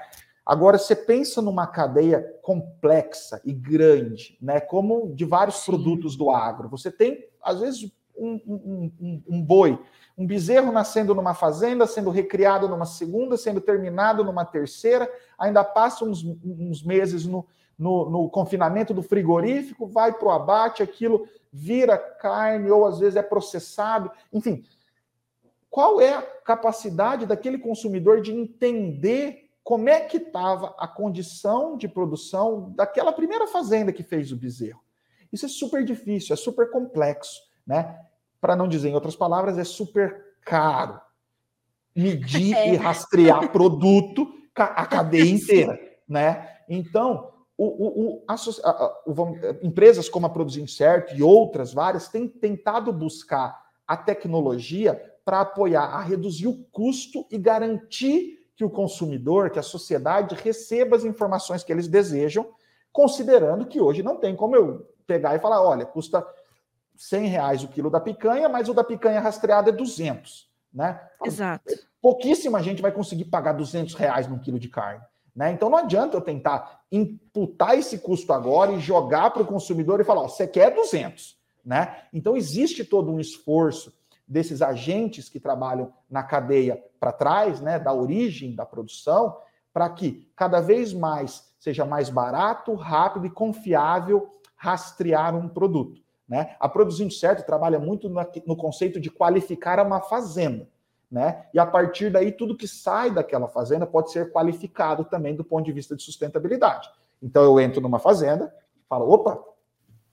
[0.46, 4.60] Agora, você pensa numa cadeia complexa e grande, né?
[4.60, 5.72] como de vários Sim.
[5.72, 6.70] produtos do agro.
[6.70, 9.80] Você tem, às vezes, um, um, um, um boi
[10.18, 16.06] um bezerro nascendo numa fazenda, sendo recriado numa segunda, sendo terminado numa terceira, ainda passa
[16.06, 17.46] uns, uns meses no,
[17.78, 23.18] no, no, confinamento do frigorífico, vai para o abate, aquilo vira carne ou às vezes
[23.18, 24.10] é processado.
[24.32, 24.64] Enfim,
[25.70, 31.88] qual é a capacidade daquele consumidor de entender como é que estava a condição de
[31.88, 34.80] produção daquela primeira fazenda que fez o bezerro?
[35.34, 38.05] Isso é super difícil, é super complexo, né?
[38.46, 41.02] Para não dizer em outras palavras, é super caro
[41.96, 42.74] medir é.
[42.74, 46.48] e rastrear produto a cadeia inteira, né?
[46.70, 52.28] Então, o, o, a, a, o, empresas como a Produzindo Certo e outras várias têm
[52.28, 59.50] tentado buscar a tecnologia para apoiar a reduzir o custo e garantir que o consumidor,
[59.50, 62.48] que a sociedade receba as informações que eles desejam,
[62.94, 66.24] considerando que hoje não tem como eu pegar e falar, olha, custa
[66.96, 70.50] 100 reais o quilo da picanha, mas o da picanha rastreada é 200.
[70.74, 71.00] né?
[71.24, 71.74] Exato.
[72.02, 75.02] Pouquíssima gente vai conseguir pagar 200 reais num quilo de carne.
[75.36, 75.52] Né?
[75.52, 80.04] Então não adianta eu tentar imputar esse custo agora e jogar para o consumidor e
[80.04, 81.38] falar: ó, você quer 200.
[81.66, 82.04] Né?
[82.14, 83.94] Então existe todo um esforço
[84.28, 89.38] desses agentes que trabalham na cadeia para trás, né, da origem da produção,
[89.72, 96.02] para que cada vez mais seja mais barato, rápido e confiável rastrear um produto.
[96.28, 96.56] Né?
[96.60, 100.68] A Produzindo Certo trabalha muito no conceito de qualificar uma fazenda.
[101.10, 101.46] Né?
[101.54, 105.66] E a partir daí, tudo que sai daquela fazenda pode ser qualificado também do ponto
[105.66, 106.90] de vista de sustentabilidade.
[107.22, 108.54] Então, eu entro numa fazenda,
[108.90, 109.42] falo: opa,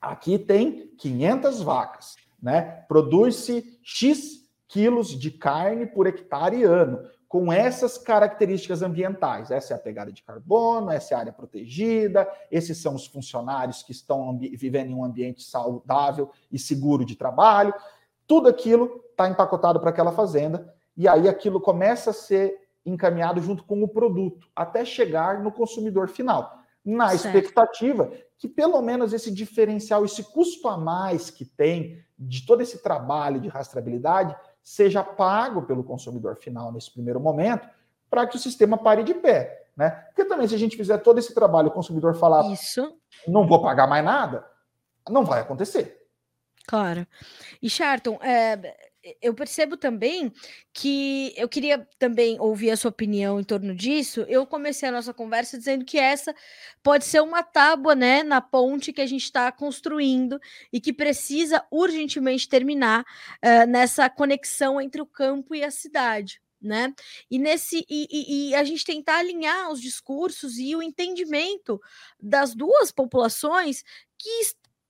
[0.01, 2.85] aqui tem 500 vacas, né?
[2.89, 9.51] Produz-se X quilos de carne por hectare ano com essas características ambientais.
[9.51, 13.83] Essa é a pegada de carbono, essa é a área protegida, esses são os funcionários
[13.83, 17.73] que estão vivendo em um ambiente saudável e seguro de trabalho.
[18.27, 23.65] Tudo aquilo está empacotado para aquela fazenda e aí aquilo começa a ser encaminhado junto
[23.65, 26.59] com o produto, até chegar no consumidor final.
[26.85, 27.39] Na certo.
[27.39, 32.83] expectativa que pelo menos esse diferencial, esse custo a mais que tem de todo esse
[32.83, 37.69] trabalho de rastreabilidade, seja pago pelo consumidor final nesse primeiro momento,
[38.09, 39.67] para que o sistema pare de pé.
[39.77, 39.91] Né?
[39.91, 42.97] Porque também, se a gente fizer todo esse trabalho, o consumidor falar Isso.
[43.27, 44.47] não vou pagar mais nada,
[45.09, 46.07] não vai acontecer.
[46.67, 47.07] Claro.
[47.61, 50.33] E Charton, é, eu percebo também
[50.73, 54.21] que eu queria também ouvir a sua opinião em torno disso.
[54.29, 56.35] Eu comecei a nossa conversa dizendo que essa
[56.83, 60.41] pode ser uma tábua, né, na ponte que a gente está construindo
[60.73, 66.41] e que precisa urgentemente terminar uh, nessa conexão entre o campo e a cidade.
[66.61, 66.95] Né?
[67.29, 71.81] E nesse e, e, e a gente tentar alinhar os discursos e o entendimento
[72.21, 73.83] das duas populações
[74.17, 74.43] que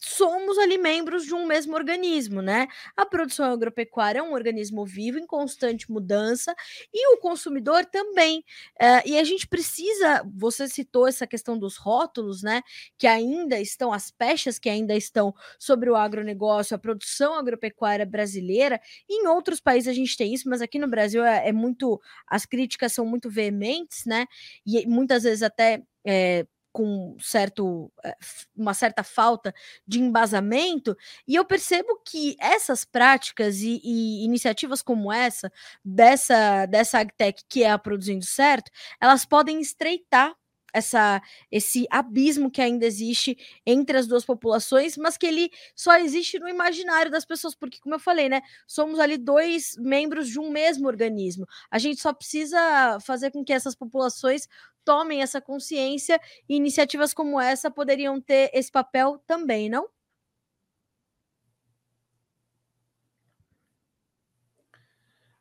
[0.04, 2.66] somos ali membros de um mesmo organismo, né?
[2.96, 6.54] A produção agropecuária é um organismo vivo em constante mudança
[6.92, 8.44] e o consumidor também.
[8.80, 12.62] É, e a gente precisa, você citou essa questão dos rótulos, né?
[12.98, 18.80] Que ainda estão, as pechas que ainda estão sobre o agronegócio, a produção agropecuária brasileira.
[19.08, 22.44] Em outros países a gente tem isso, mas aqui no Brasil é, é muito, as
[22.44, 24.26] críticas são muito veementes, né?
[24.66, 28.16] E muitas vezes até é, com certo, eh,
[28.56, 29.54] uma certa falta
[29.86, 35.52] de embasamento, e eu percebo que essas práticas e, e, iniciativas como essa,
[35.84, 40.34] dessa, dessa agtech que é a Produzindo Certo, elas podem estreitar
[40.72, 46.38] essa esse abismo que ainda existe entre as duas populações, mas que ele só existe
[46.38, 50.50] no imaginário das pessoas, porque como eu falei, né, somos ali dois membros de um
[50.50, 51.46] mesmo organismo.
[51.70, 54.48] A gente só precisa fazer com que essas populações
[54.84, 59.88] tomem essa consciência e iniciativas como essa poderiam ter esse papel também, não?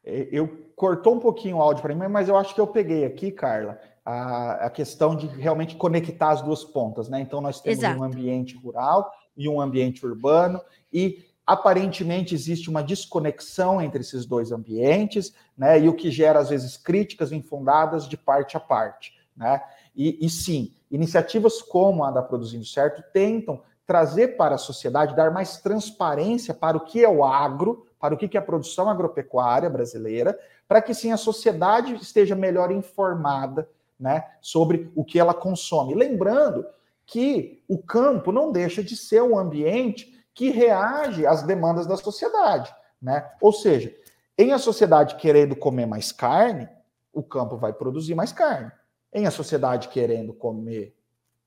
[0.03, 3.05] É, eu cortou um pouquinho o áudio para mim, mas eu acho que eu peguei
[3.05, 7.21] aqui, Carla, a, a, questão de realmente conectar as duas pontas, né?
[7.21, 7.99] Então nós temos Exato.
[7.99, 10.59] um ambiente rural e um ambiente urbano
[10.91, 15.79] e aparentemente existe uma desconexão entre esses dois ambientes, né?
[15.79, 19.20] E o que gera às vezes críticas infundadas de parte a parte.
[19.35, 19.61] Né?
[19.95, 25.31] E, e sim, iniciativas como a da Produzindo Certo tentam trazer para a sociedade, dar
[25.31, 29.69] mais transparência para o que é o agro, para o que é a produção agropecuária
[29.69, 33.67] brasileira, para que sim a sociedade esteja melhor informada
[33.99, 35.93] né, sobre o que ela consome.
[35.93, 36.65] Lembrando
[37.05, 42.73] que o campo não deixa de ser um ambiente que reage às demandas da sociedade.
[43.01, 43.29] Né?
[43.41, 43.93] Ou seja,
[44.37, 46.69] em a sociedade querendo comer mais carne,
[47.13, 48.71] o campo vai produzir mais carne.
[49.13, 50.95] Em a sociedade querendo comer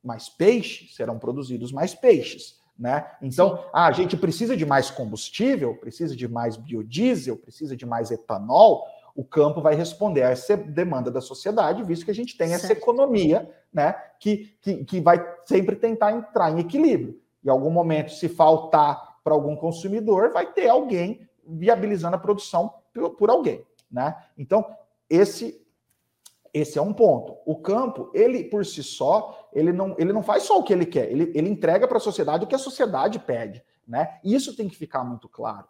[0.02, 2.62] mais peixe, serão produzidos mais peixes.
[2.78, 3.06] Né?
[3.22, 8.10] Então, ah, a gente precisa de mais combustível, precisa de mais biodiesel, precisa de mais
[8.10, 8.84] etanol.
[9.14, 12.64] O campo vai responder a essa demanda da sociedade, visto que a gente tem certo.
[12.64, 17.20] essa economia né, que, que, que vai sempre tentar entrar em equilíbrio.
[17.44, 23.10] Em algum momento, se faltar para algum consumidor, vai ter alguém viabilizando a produção por,
[23.10, 23.64] por alguém.
[23.90, 24.16] Né?
[24.36, 24.66] Então,
[25.08, 25.63] esse
[26.54, 27.36] esse é um ponto.
[27.44, 30.86] O campo, ele por si só, ele não, ele não faz só o que ele
[30.86, 33.62] quer, ele, ele entrega para a sociedade o que a sociedade pede.
[33.86, 34.20] Né?
[34.22, 35.66] Isso tem que ficar muito claro.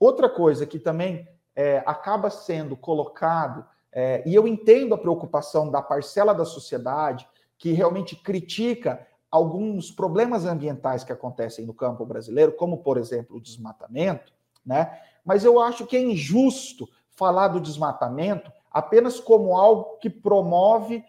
[0.00, 5.82] Outra coisa que também é, acaba sendo colocado, é, e eu entendo a preocupação da
[5.82, 12.78] parcela da sociedade que realmente critica alguns problemas ambientais que acontecem no campo brasileiro, como,
[12.78, 14.32] por exemplo, o desmatamento,
[14.64, 14.98] né?
[15.24, 21.04] mas eu acho que é injusto falar do desmatamento apenas como algo que promove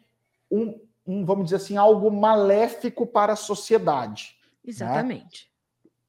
[0.52, 4.38] um, um vamos dizer assim, algo maléfico para a sociedade.
[4.64, 4.70] Né?
[4.72, 5.50] Exatamente.
[5.50, 5.56] Né?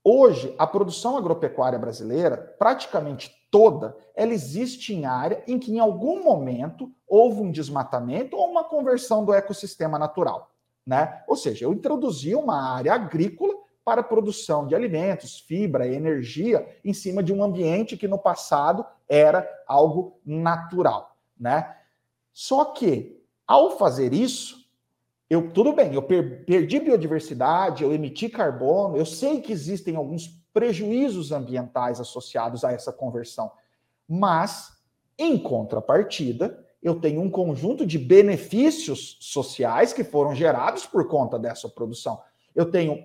[0.05, 6.23] Hoje, a produção agropecuária brasileira, praticamente toda, ela existe em área em que em algum
[6.23, 10.53] momento houve um desmatamento ou uma conversão do ecossistema natural,
[10.87, 11.23] né?
[11.27, 13.53] Ou seja, eu introduzi uma área agrícola
[13.85, 18.85] para a produção de alimentos, fibra, energia em cima de um ambiente que no passado
[19.09, 21.77] era algo natural, né?
[22.33, 24.67] Só que ao fazer isso,
[25.29, 30.29] eu tudo bem, eu per, perdi biodiversidade, eu emiti carbono, eu sei que existem alguns
[30.53, 33.51] prejuízos ambientais associados a essa conversão,
[34.09, 34.77] mas
[35.19, 41.69] em contrapartida, eu tenho um conjunto de benefícios sociais que foram gerados por conta dessa
[41.69, 42.21] produção.
[42.55, 43.05] Eu tenho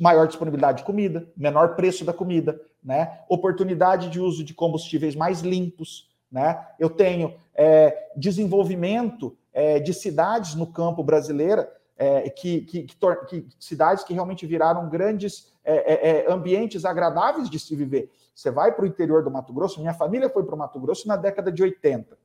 [0.00, 3.20] maior disponibilidade de comida, menor preço da comida, né?
[3.28, 6.66] Oportunidade de uso de combustíveis mais limpos, né?
[6.78, 11.66] Eu tenho é, desenvolvimento é, de cidades no campo brasileiro,
[11.96, 12.96] é, que, que, que,
[13.28, 18.10] que, cidades que realmente viraram grandes é, é, é, ambientes agradáveis de se viver.
[18.34, 21.06] Você vai para o interior do Mato Grosso, minha família foi para o Mato Grosso
[21.06, 22.16] na década de 80.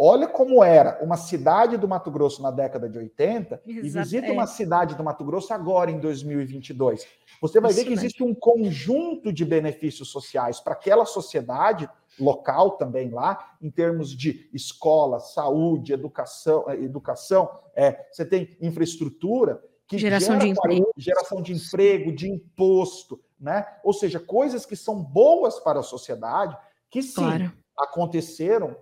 [0.00, 4.32] Olha como era uma cidade do Mato Grosso na década de 80 Exato, e visita
[4.32, 7.04] uma cidade do Mato Grosso agora em 2022.
[7.42, 8.04] Você vai Isso ver que mesmo.
[8.04, 14.48] existe um conjunto de benefícios sociais para aquela sociedade local também lá, em termos de
[14.52, 21.52] escola, saúde, educação, eh, educação é, você tem infraestrutura que geração de emprego, geração de
[21.52, 23.66] emprego, de imposto, né?
[23.82, 26.56] Ou seja, coisas que são boas para a sociedade,
[26.90, 27.52] que sim claro.
[27.76, 28.76] aconteceram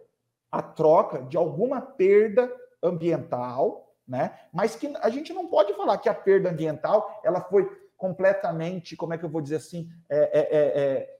[0.51, 2.51] a troca de alguma perda
[2.83, 4.37] ambiental, né?
[4.53, 9.15] Mas que a gente não pode falar que a perda ambiental ela foi completamente, como
[9.15, 11.16] é que eu vou dizer assim, é, é, é, é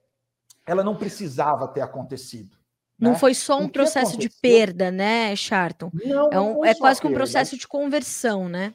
[0.67, 2.57] ela não precisava ter acontecido.
[2.99, 3.19] Não né?
[3.19, 4.31] foi só um processo aconteceu?
[4.31, 5.91] de perda, né, Charton?
[5.93, 8.75] Não, é, um, é quase que um processo de conversão, né?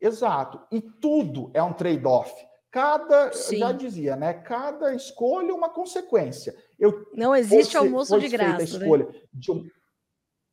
[0.00, 0.60] Exato.
[0.72, 2.32] E tudo é um trade-off.
[2.70, 3.58] Cada, Sim.
[3.58, 4.32] já dizia, né?
[4.32, 6.54] Cada escolha é uma consequência.
[6.78, 8.58] Eu, não existe almoço de graça.
[8.58, 8.64] Né?
[8.64, 9.20] Escolha né?
[9.32, 9.66] de um...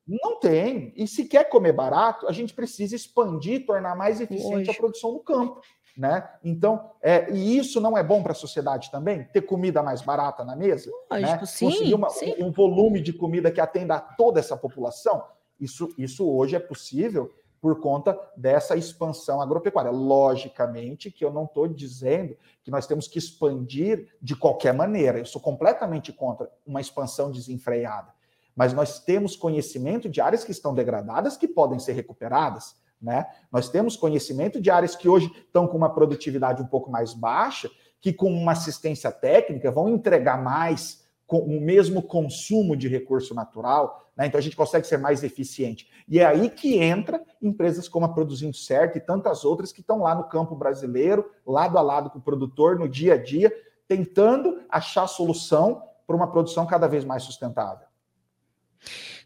[0.07, 0.93] Não tem.
[0.95, 4.71] E se quer comer barato, a gente precisa expandir, tornar mais eficiente Hoje.
[4.71, 5.61] a produção no campo.
[5.97, 6.27] Né?
[6.43, 9.23] Então, é, e isso não é bom para a sociedade também?
[9.31, 10.91] Ter comida mais barata na mesa?
[11.09, 11.45] Lógico, né?
[11.45, 12.35] sim, Conseguir uma, sim.
[12.39, 15.23] um volume de comida que atenda a toda essa população?
[15.59, 19.89] Isso, isso hoje é possível por conta dessa expansão agropecuária.
[19.89, 25.17] Logicamente que eu não estou dizendo que nós temos que expandir de qualquer maneira.
[25.17, 28.13] Eu sou completamente contra uma expansão desenfreada.
[28.55, 32.75] Mas nós temos conhecimento de áreas que estão degradadas que podem ser recuperadas.
[33.01, 33.25] Né?
[33.51, 37.69] Nós temos conhecimento de áreas que hoje estão com uma produtividade um pouco mais baixa,
[38.01, 44.11] que com uma assistência técnica vão entregar mais com o mesmo consumo de recurso natural,
[44.15, 44.27] né?
[44.27, 45.89] então a gente consegue ser mais eficiente.
[46.07, 50.03] E é aí que entra empresas como a Produzindo Certo e tantas outras que estão
[50.03, 53.51] lá no campo brasileiro, lado a lado com o produtor, no dia a dia,
[53.87, 57.87] tentando achar solução para uma produção cada vez mais sustentável.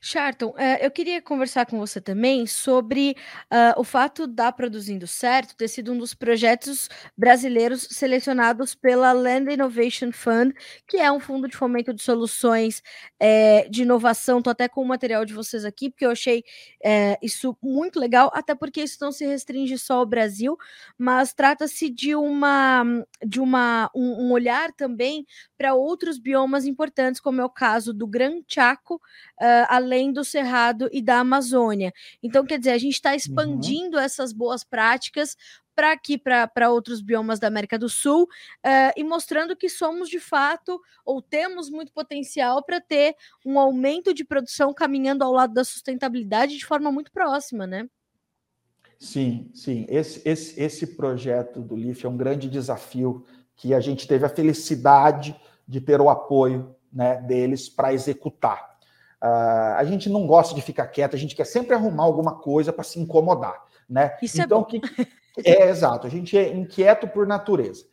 [0.02, 3.16] Charton, eh, eu queria conversar com você também sobre
[3.52, 9.52] uh, o fato da Produzindo Certo ter sido um dos projetos brasileiros selecionados pela Land
[9.54, 10.54] Innovation Fund,
[10.88, 12.82] que é um fundo de fomento de soluções
[13.20, 14.38] eh, de inovação.
[14.38, 16.44] Estou até com o material de vocês aqui, porque eu achei
[16.84, 20.58] eh, isso muito legal, até porque isso não se restringe só ao Brasil,
[20.98, 22.84] mas trata-se de uma
[23.26, 25.26] de uma um, um olhar também
[25.58, 29.00] para outros biomas importantes, como é o caso do Gran Chaco, uh,
[29.90, 31.92] além do Cerrado e da Amazônia.
[32.22, 33.16] Então, quer dizer, a gente está uhum.
[33.16, 34.04] expandindo uhum.
[34.04, 35.36] essas boas práticas
[35.76, 40.20] para aqui, para outros biomas da América do Sul, uh, e mostrando que somos de
[40.20, 45.64] fato, ou temos muito potencial para ter um aumento de produção caminhando ao lado da
[45.64, 47.88] sustentabilidade de forma muito próxima, né?
[49.00, 49.86] Sim, sim.
[49.88, 53.26] Esse, esse, esse projeto do LIF é um grande desafio
[53.56, 55.34] que a gente teve a felicidade
[55.66, 58.69] de ter o apoio né, deles para executar.
[59.22, 62.72] Uh, a gente não gosta de ficar quieto, a gente quer sempre arrumar alguma coisa
[62.72, 63.66] para se incomodar.
[63.90, 64.18] Né?
[64.22, 64.68] Isso é então, é bom.
[64.68, 64.82] Que,
[65.44, 67.86] é exato, a gente é inquieto por natureza.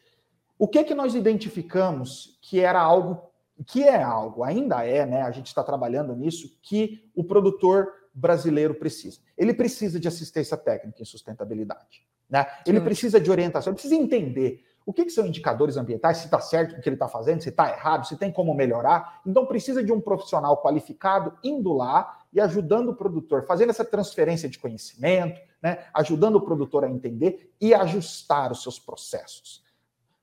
[0.59, 3.21] O que que nós identificamos que era algo,
[3.67, 5.23] que é algo, ainda é, né?
[5.23, 9.21] A gente está trabalhando nisso, que o produtor brasileiro precisa.
[9.37, 12.07] Ele precisa de assistência técnica em sustentabilidade.
[12.29, 12.47] Né?
[12.67, 16.41] Ele precisa de orientação, ele precisa entender o que, que são indicadores ambientais, se está
[16.41, 19.21] certo o que ele está fazendo, se está errado, se tem como melhorar.
[19.27, 24.49] Então, precisa de um profissional qualificado indo lá e ajudando o produtor, fazendo essa transferência
[24.49, 29.65] de conhecimento, né, ajudando o produtor a entender e ajustar os seus processos.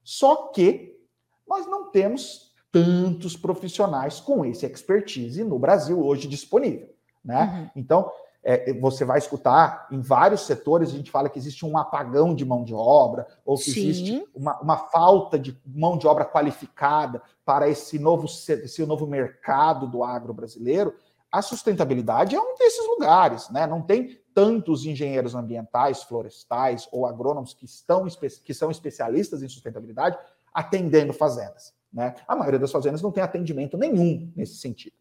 [0.01, 0.97] Só que
[1.45, 6.89] nós não temos tantos profissionais com esse expertise no Brasil hoje disponível.
[7.23, 7.69] Né?
[7.75, 7.81] Uhum.
[7.81, 8.11] Então,
[8.43, 12.43] é, você vai escutar em vários setores, a gente fala que existe um apagão de
[12.43, 13.89] mão de obra, ou que Sim.
[13.89, 19.87] existe uma, uma, falta de mão de obra qualificada para esse novo, esse novo mercado
[19.87, 20.93] do agro brasileiro.
[21.31, 23.65] A sustentabilidade é um desses lugares, né?
[23.65, 28.05] Não tem tantos engenheiros ambientais, florestais ou agrônomos que, estão,
[28.43, 30.17] que são especialistas em sustentabilidade
[30.53, 31.73] atendendo fazendas.
[31.91, 32.15] Né?
[32.27, 34.95] A maioria das fazendas não tem atendimento nenhum nesse sentido.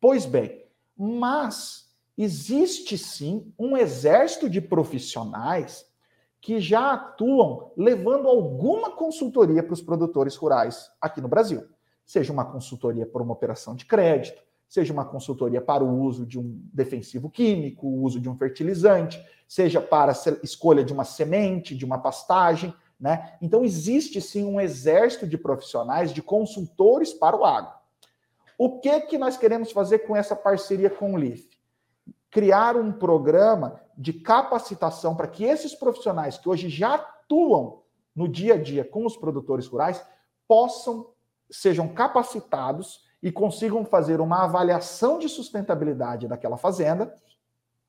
[0.00, 0.64] Pois bem,
[0.96, 1.89] mas
[2.22, 5.86] existe sim um exército de profissionais
[6.40, 11.66] que já atuam levando alguma consultoria para os produtores rurais aqui no Brasil.
[12.04, 16.38] Seja uma consultoria por uma operação de crédito, seja uma consultoria para o uso de
[16.38, 21.74] um defensivo químico, o uso de um fertilizante, seja para a escolha de uma semente,
[21.74, 22.74] de uma pastagem.
[22.98, 23.36] Né?
[23.40, 27.72] Então, existe sim um exército de profissionais, de consultores para o agro.
[28.56, 31.49] O que, que nós queremos fazer com essa parceria com o LIF?
[32.30, 37.82] Criar um programa de capacitação para que esses profissionais que hoje já atuam
[38.14, 40.04] no dia a dia com os produtores rurais
[40.46, 41.10] possam
[41.50, 47.14] sejam capacitados e consigam fazer uma avaliação de sustentabilidade daquela fazenda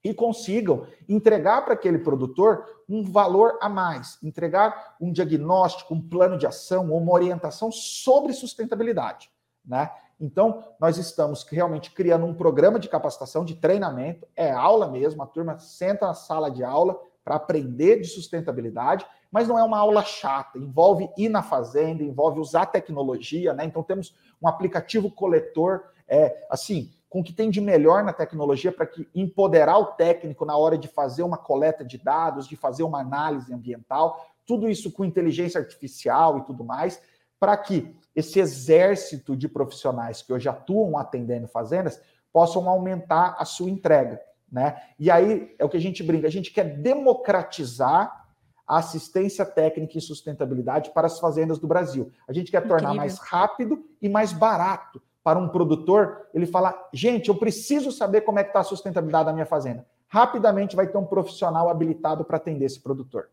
[0.04, 6.38] e consigam entregar para aquele produtor um valor a mais, entregar um diagnóstico, um plano
[6.38, 9.30] de ação, uma orientação sobre sustentabilidade,
[9.64, 9.92] né?
[10.22, 15.26] Então, nós estamos realmente criando um programa de capacitação, de treinamento, é aula mesmo, a
[15.26, 20.04] turma senta na sala de aula para aprender de sustentabilidade, mas não é uma aula
[20.04, 23.66] chata, envolve ir na fazenda, envolve usar tecnologia, né?
[23.66, 28.72] Então, temos um aplicativo coletor, é, assim, com o que tem de melhor na tecnologia
[28.72, 32.84] para que empoderar o técnico na hora de fazer uma coleta de dados, de fazer
[32.84, 37.02] uma análise ambiental, tudo isso com inteligência artificial e tudo mais,
[37.42, 42.00] para que esse exército de profissionais que hoje atuam atendendo fazendas
[42.32, 44.22] possam aumentar a sua entrega.
[44.52, 44.80] Né?
[45.00, 48.28] E aí é o que a gente brinca, a gente quer democratizar
[48.68, 52.12] a assistência técnica e sustentabilidade para as fazendas do Brasil.
[52.28, 52.78] A gente quer Incrível.
[52.78, 58.22] tornar mais rápido e mais barato para um produtor ele falar: gente, eu preciso saber
[58.22, 59.86] como é que está a sustentabilidade da minha fazenda.
[60.08, 63.30] Rapidamente vai ter um profissional habilitado para atender esse produtor.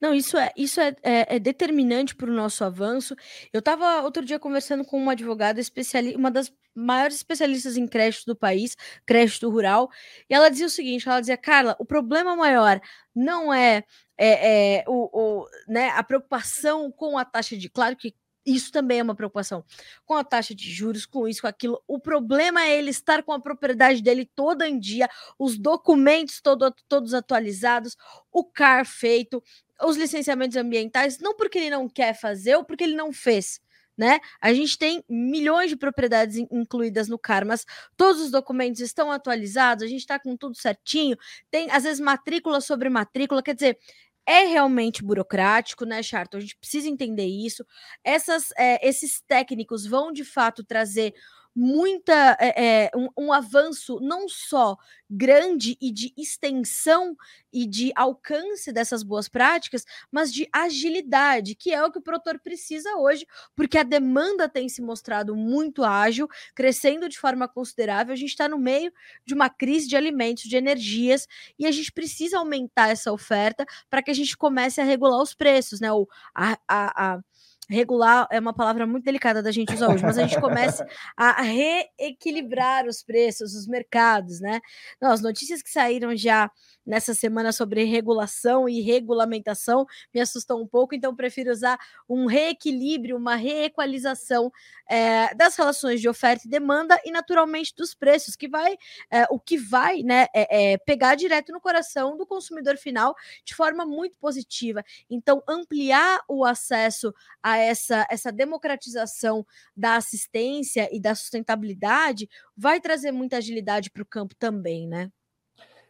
[0.00, 3.14] Não, isso é, isso é, é, é determinante para o nosso avanço.
[3.52, 8.26] Eu estava outro dia conversando com uma advogada especialista, uma das maiores especialistas em crédito
[8.26, 9.90] do país, crédito rural,
[10.28, 12.80] e ela dizia o seguinte: ela dizia, Carla, o problema maior
[13.14, 13.82] não é,
[14.18, 17.68] é, é o, o, né, a preocupação com a taxa de.
[17.70, 18.14] Claro que
[18.46, 19.64] isso também é uma preocupação.
[20.04, 21.82] Com a taxa de juros, com isso, com aquilo.
[21.86, 26.72] O problema é ele estar com a propriedade dele toda em dia, os documentos todo,
[26.88, 27.96] todos atualizados,
[28.32, 29.42] o CAR feito,
[29.82, 33.60] os licenciamentos ambientais, não porque ele não quer fazer ou porque ele não fez.
[33.96, 34.20] Né?
[34.42, 37.64] A gente tem milhões de propriedades incluídas no CAR, mas
[37.96, 41.16] todos os documentos estão atualizados, a gente está com tudo certinho,
[41.50, 43.78] tem às vezes matrícula sobre matrícula, quer dizer,
[44.26, 46.36] é realmente burocrático, né, Charto?
[46.36, 47.64] A gente precisa entender isso.
[48.04, 51.14] Essas, é, esses técnicos vão de fato trazer
[51.58, 54.76] muita é, um, um, avanço não só
[55.08, 57.16] grande e de extensão
[57.50, 62.38] e de alcance dessas boas práticas, mas de agilidade, que é o que o produtor
[62.38, 68.12] precisa hoje, porque a demanda tem se mostrado muito ágil, crescendo de forma considerável.
[68.12, 68.92] A gente está no meio
[69.24, 71.26] de uma crise de alimentos, de energias,
[71.58, 75.32] e a gente precisa aumentar essa oferta para que a gente comece a regular os
[75.32, 75.90] preços, né?
[75.90, 77.20] O, a, a, a
[77.68, 80.86] regular é uma palavra muito delicada da gente usar hoje, mas a gente começa
[81.16, 84.60] a reequilibrar os preços, os mercados, né?
[85.00, 86.50] Não, as notícias que saíram já
[86.86, 91.76] nessa semana sobre regulação e regulamentação me assustou um pouco, então prefiro usar
[92.08, 94.52] um reequilíbrio, uma reequalização
[94.88, 98.76] é, das relações de oferta e demanda e naturalmente dos preços, que vai
[99.10, 103.14] é, o que vai né, é, pegar direto no coração do consumidor final
[103.44, 104.84] de forma muito positiva.
[105.10, 107.12] Então, ampliar o acesso
[107.42, 109.46] a essa, essa democratização
[109.76, 115.10] da assistência e da sustentabilidade vai trazer muita agilidade para o campo também, né?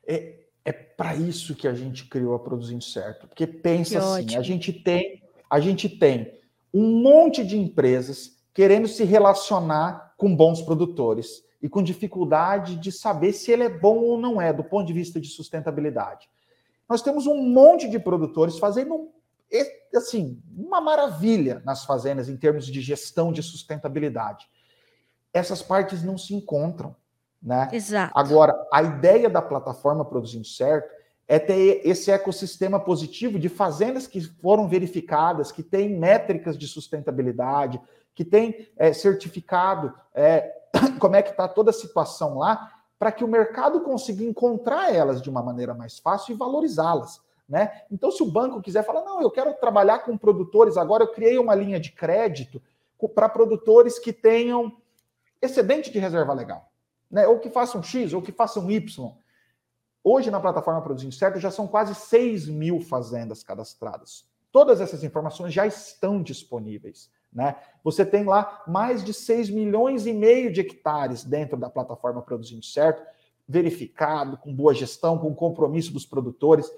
[0.06, 3.26] É, é para isso que a gente criou a Produzindo Certo.
[3.28, 6.38] Porque pensa assim, a gente tem, a gente tem
[6.72, 13.32] um monte de empresas querendo se relacionar com bons produtores e com dificuldade de saber
[13.32, 16.28] se ele é bom ou não é do ponto de vista de sustentabilidade.
[16.88, 19.10] Nós temos um monte de produtores fazendo
[19.94, 24.48] assim, uma maravilha nas fazendas em termos de gestão de sustentabilidade.
[25.32, 26.94] Essas partes não se encontram.
[27.42, 27.68] Né?
[27.72, 28.12] Exato.
[28.14, 30.94] Agora, a ideia da plataforma Produzindo Certo
[31.28, 37.80] é ter esse ecossistema positivo de fazendas que foram verificadas, que têm métricas de sustentabilidade,
[38.14, 40.52] que têm é, certificado é,
[41.00, 45.20] como é que está toda a situação lá, para que o mercado consiga encontrar elas
[45.20, 47.20] de uma maneira mais fácil e valorizá-las.
[47.48, 47.82] Né?
[47.90, 51.38] Então, se o banco quiser falar, não, eu quero trabalhar com produtores, agora eu criei
[51.38, 52.60] uma linha de crédito
[53.14, 54.76] para produtores que tenham
[55.40, 56.72] excedente de reserva legal,
[57.10, 57.26] né?
[57.26, 59.14] ou que façam X, ou que façam Y.
[60.02, 64.24] Hoje, na plataforma Produzindo Certo, já são quase 6 mil fazendas cadastradas.
[64.50, 67.10] Todas essas informações já estão disponíveis.
[67.32, 67.54] Né?
[67.84, 72.64] Você tem lá mais de 6 milhões e meio de hectares dentro da plataforma Produzindo
[72.64, 73.02] Certo,
[73.48, 76.70] verificado, com boa gestão, com compromisso dos produtores.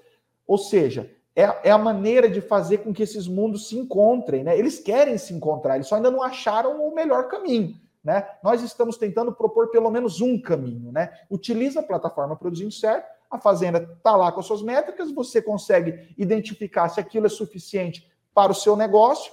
[0.49, 4.43] Ou seja, é, é a maneira de fazer com que esses mundos se encontrem.
[4.43, 4.57] Né?
[4.57, 7.75] Eles querem se encontrar, eles só ainda não acharam o melhor caminho.
[8.03, 8.27] Né?
[8.43, 10.91] Nós estamos tentando propor pelo menos um caminho.
[10.91, 11.13] Né?
[11.29, 16.15] Utiliza a plataforma Produzindo Certo, a fazenda está lá com as suas métricas, você consegue
[16.17, 19.31] identificar se aquilo é suficiente para o seu negócio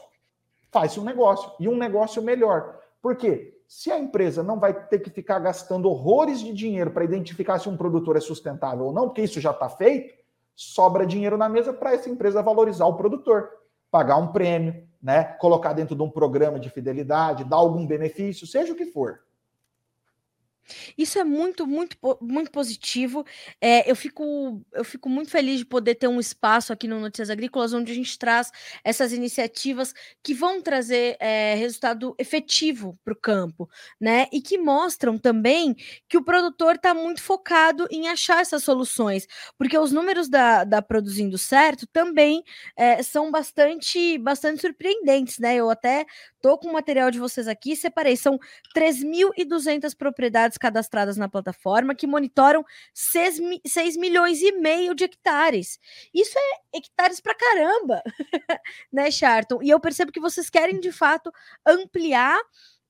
[0.76, 2.78] faz um negócio e um negócio melhor.
[3.00, 3.58] Por quê?
[3.66, 7.66] Se a empresa não vai ter que ficar gastando horrores de dinheiro para identificar se
[7.66, 10.14] um produtor é sustentável ou não, porque isso já está feito,
[10.56, 13.50] sobra dinheiro na mesa para essa empresa valorizar o produtor,
[13.90, 18.72] pagar um prêmio, né, colocar dentro de um programa de fidelidade, dar algum benefício, seja
[18.72, 19.20] o que for.
[20.96, 23.24] Isso é muito, muito, muito positivo.
[23.60, 27.30] É, eu, fico, eu fico muito feliz de poder ter um espaço aqui no Notícias
[27.30, 28.50] Agrícolas onde a gente traz
[28.84, 29.92] essas iniciativas
[30.22, 33.68] que vão trazer é, resultado efetivo para o campo,
[34.00, 34.26] né?
[34.32, 35.74] E que mostram também
[36.08, 39.26] que o produtor está muito focado em achar essas soluções,
[39.58, 42.42] porque os números da, da Produzindo Certo também
[42.76, 45.56] é, são bastante, bastante surpreendentes, né?
[45.56, 46.06] Eu até
[46.46, 48.38] tô com o material de vocês aqui, separei, são
[48.72, 55.76] 3.200 propriedades cadastradas na plataforma que monitoram 6, 6 milhões e meio de hectares.
[56.14, 58.00] Isso é hectares para caramba,
[58.92, 59.60] né, Charton?
[59.60, 61.32] E eu percebo que vocês querem de fato
[61.66, 62.40] ampliar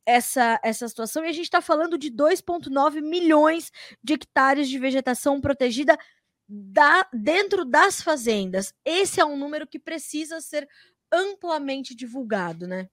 [0.05, 3.73] essa, essa situação e a gente está falando de 2,9 milhões
[4.05, 5.99] de hectares de vegetação protegida
[6.47, 8.75] da, dentro das fazendas.
[8.85, 10.69] Esse é um número que precisa ser
[11.11, 12.91] amplamente divulgado, né?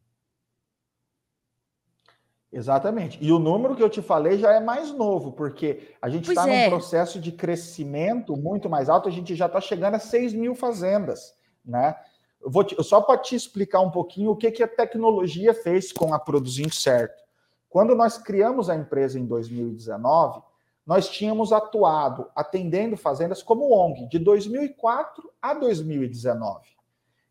[2.54, 3.18] Exatamente.
[3.20, 6.48] E o número que eu te falei já é mais novo, porque a gente está
[6.48, 6.66] é.
[6.66, 10.54] num processo de crescimento muito mais alto, a gente já está chegando a 6 mil
[10.54, 11.34] fazendas,
[11.66, 11.96] né?
[12.40, 15.92] Eu vou te, só para te explicar um pouquinho o que, que a tecnologia fez
[15.92, 17.24] com a Produzindo Certo.
[17.68, 20.42] Quando nós criamos a empresa em 2019,
[20.86, 26.68] nós tínhamos atuado atendendo fazendas como ONG de 2004 a 2019.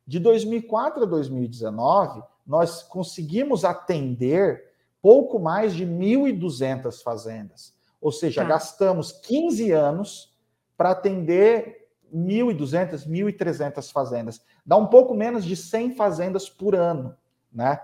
[0.05, 4.72] De 2004 a 2019, nós conseguimos atender
[5.03, 7.75] pouco mais de 1.200 fazendas.
[8.01, 8.49] Ou seja, tá.
[8.49, 10.33] gastamos 15 anos
[10.77, 14.41] para atender 1.200, 1.300 fazendas.
[14.65, 17.17] Dá um pouco menos de 100 fazendas por ano,
[17.53, 17.81] né?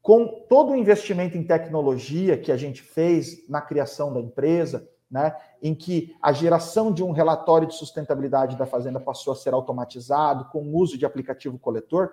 [0.00, 5.36] Com todo o investimento em tecnologia que a gente fez na criação da empresa, né,
[5.62, 10.46] em que a geração de um relatório de sustentabilidade da fazenda passou a ser automatizado
[10.46, 12.12] com o uso de aplicativo coletor,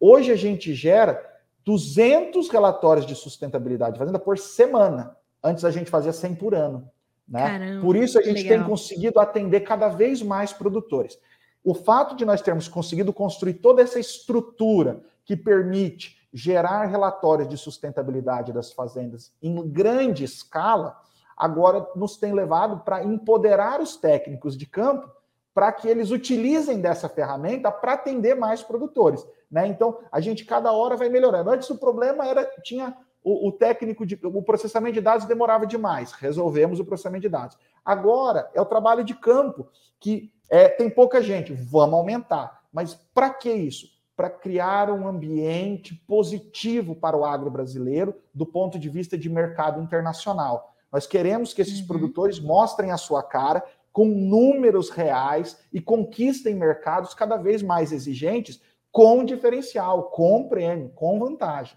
[0.00, 1.33] hoje a gente gera
[1.64, 5.16] 200 relatórios de sustentabilidade de fazenda por semana.
[5.42, 6.88] Antes a gente fazia 100 por ano.
[7.26, 7.40] Né?
[7.40, 8.58] Caramba, por isso a gente legal.
[8.58, 11.18] tem conseguido atender cada vez mais produtores.
[11.64, 17.56] O fato de nós termos conseguido construir toda essa estrutura que permite gerar relatórios de
[17.56, 21.00] sustentabilidade das fazendas em grande escala,
[21.34, 25.10] agora nos tem levado para empoderar os técnicos de campo
[25.54, 29.24] para que eles utilizem dessa ferramenta para atender mais produtores.
[29.54, 29.68] Né?
[29.68, 31.48] Então, a gente cada hora vai melhorando.
[31.48, 32.92] Antes o problema era tinha
[33.22, 36.10] o, o, técnico de o processamento de dados demorava demais.
[36.10, 37.56] Resolvemos o processamento de dados.
[37.84, 39.68] Agora é o trabalho de campo
[40.00, 41.52] que é, tem pouca gente.
[41.52, 42.64] Vamos aumentar.
[42.72, 43.86] Mas para que isso?
[44.16, 49.80] Para criar um ambiente positivo para o agro brasileiro do ponto de vista de mercado
[49.80, 50.74] internacional.
[50.90, 51.86] Nós queremos que esses uhum.
[51.86, 58.60] produtores mostrem a sua cara com números reais e conquistem mercados cada vez mais exigentes
[58.94, 61.76] com diferencial, com prêmio, com vantagem.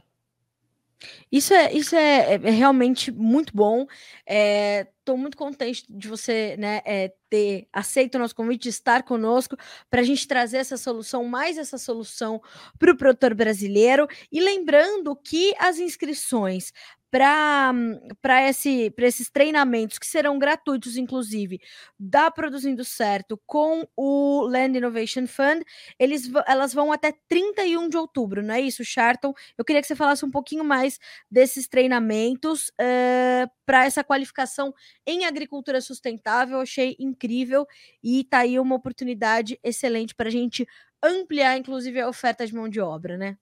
[1.31, 3.87] Isso é, isso é, é realmente muito bom.
[4.23, 9.01] Estou é, muito contente de você né, é, ter aceito o nosso convite, de estar
[9.01, 9.57] conosco,
[9.89, 12.39] para a gente trazer essa solução, mais essa solução
[12.77, 14.07] para o produtor brasileiro.
[14.31, 16.71] E lembrando que as inscrições
[17.09, 21.59] para esse, esses treinamentos que serão gratuitos, inclusive,
[21.97, 25.63] da Produzindo Certo com o Land Innovation Fund,
[25.97, 29.33] eles, elas vão até 31 de outubro, não é isso, Charton?
[29.57, 30.99] Eu queria que você falasse um pouquinho mais
[31.31, 34.73] desses treinamentos uh, eh, para essa qualificação
[35.05, 36.57] em agricultura sustentável.
[36.57, 37.65] Eu achei incrível
[38.03, 40.67] e está aí uma oportunidade excelente para a gente
[41.03, 43.37] ampliar, inclusive, a oferta de mão de obra, né?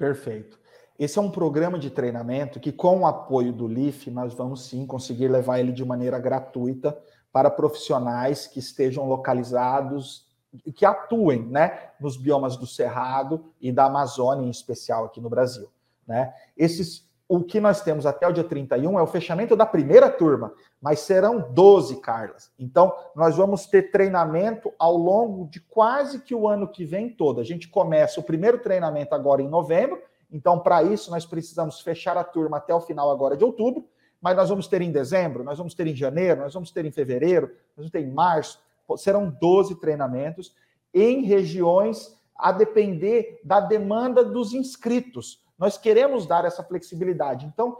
[0.00, 0.58] Perfeito.
[0.98, 4.86] esse é um programa de treinamento que, com o apoio do LIF, nós vamos sim
[4.86, 6.98] conseguir levar ele de maneira gratuita
[7.30, 10.26] para profissionais que estejam localizados
[10.64, 15.28] e que atuem né, nos biomas do Cerrado e da Amazônia, em especial aqui no
[15.28, 15.68] Brasil.
[16.06, 16.32] Né?
[16.56, 20.54] Esses, o que nós temos até o dia 31 é o fechamento da primeira turma,
[20.80, 22.50] mas serão 12, Carlas.
[22.58, 27.40] Então, nós vamos ter treinamento ao longo de quase que o ano que vem todo.
[27.40, 30.00] A gente começa o primeiro treinamento agora em novembro,
[30.32, 33.86] então, para isso, nós precisamos fechar a turma até o final agora de outubro,
[34.20, 36.92] mas nós vamos ter em dezembro, nós vamos ter em janeiro, nós vamos ter em
[36.92, 38.60] fevereiro, nós vamos ter em março,
[38.96, 40.54] serão 12 treinamentos
[40.94, 45.42] em regiões a depender da demanda dos inscritos.
[45.58, 47.46] Nós queremos dar essa flexibilidade.
[47.46, 47.78] Então,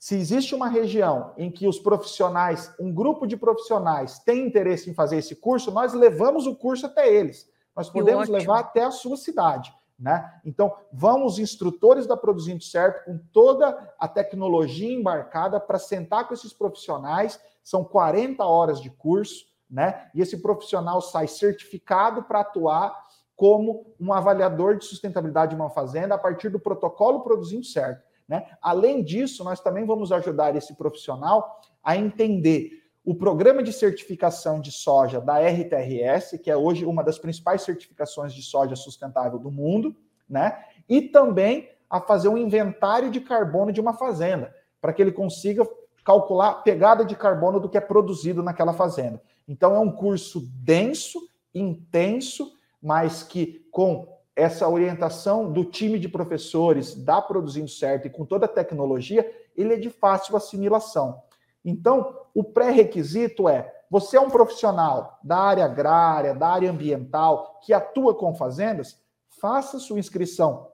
[0.00, 4.94] se existe uma região em que os profissionais, um grupo de profissionais tem interesse em
[4.94, 7.46] fazer esse curso, nós levamos o curso até eles.
[7.76, 9.70] Nós podemos levar até a sua cidade.
[9.98, 10.40] Né?
[10.42, 16.32] Então, vão os instrutores da Produzindo Certo com toda a tecnologia embarcada para sentar com
[16.32, 17.38] esses profissionais.
[17.62, 20.10] São 40 horas de curso, né?
[20.14, 22.98] E esse profissional sai certificado para atuar
[23.36, 28.08] como um avaliador de sustentabilidade de uma fazenda a partir do protocolo Produzindo Certo.
[28.30, 28.46] Né?
[28.62, 34.70] Além disso, nós também vamos ajudar esse profissional a entender o programa de certificação de
[34.70, 39.96] soja da RTRS, que é hoje uma das principais certificações de soja sustentável do mundo,
[40.28, 40.64] né?
[40.88, 45.68] E também a fazer um inventário de carbono de uma fazenda, para que ele consiga
[46.04, 49.20] calcular a pegada de carbono do que é produzido naquela fazenda.
[49.48, 51.18] Então é um curso denso,
[51.52, 54.06] intenso, mas que com
[54.40, 59.74] essa orientação do time de professores da Produzindo Certo e com toda a tecnologia, ele
[59.74, 61.22] é de fácil assimilação.
[61.62, 67.74] Então, o pré-requisito é: você é um profissional da área agrária, da área ambiental, que
[67.74, 70.68] atua com fazendas, faça sua inscrição,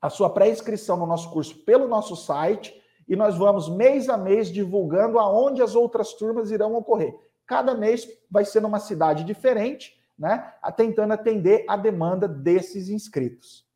[0.00, 2.74] a sua pré-inscrição no nosso curso pelo nosso site
[3.06, 7.14] e nós vamos mês a mês divulgando aonde as outras turmas irão ocorrer.
[7.46, 10.52] Cada mês vai ser numa cidade diferente, né?
[10.76, 13.66] Tentando atender a demanda desses inscritos.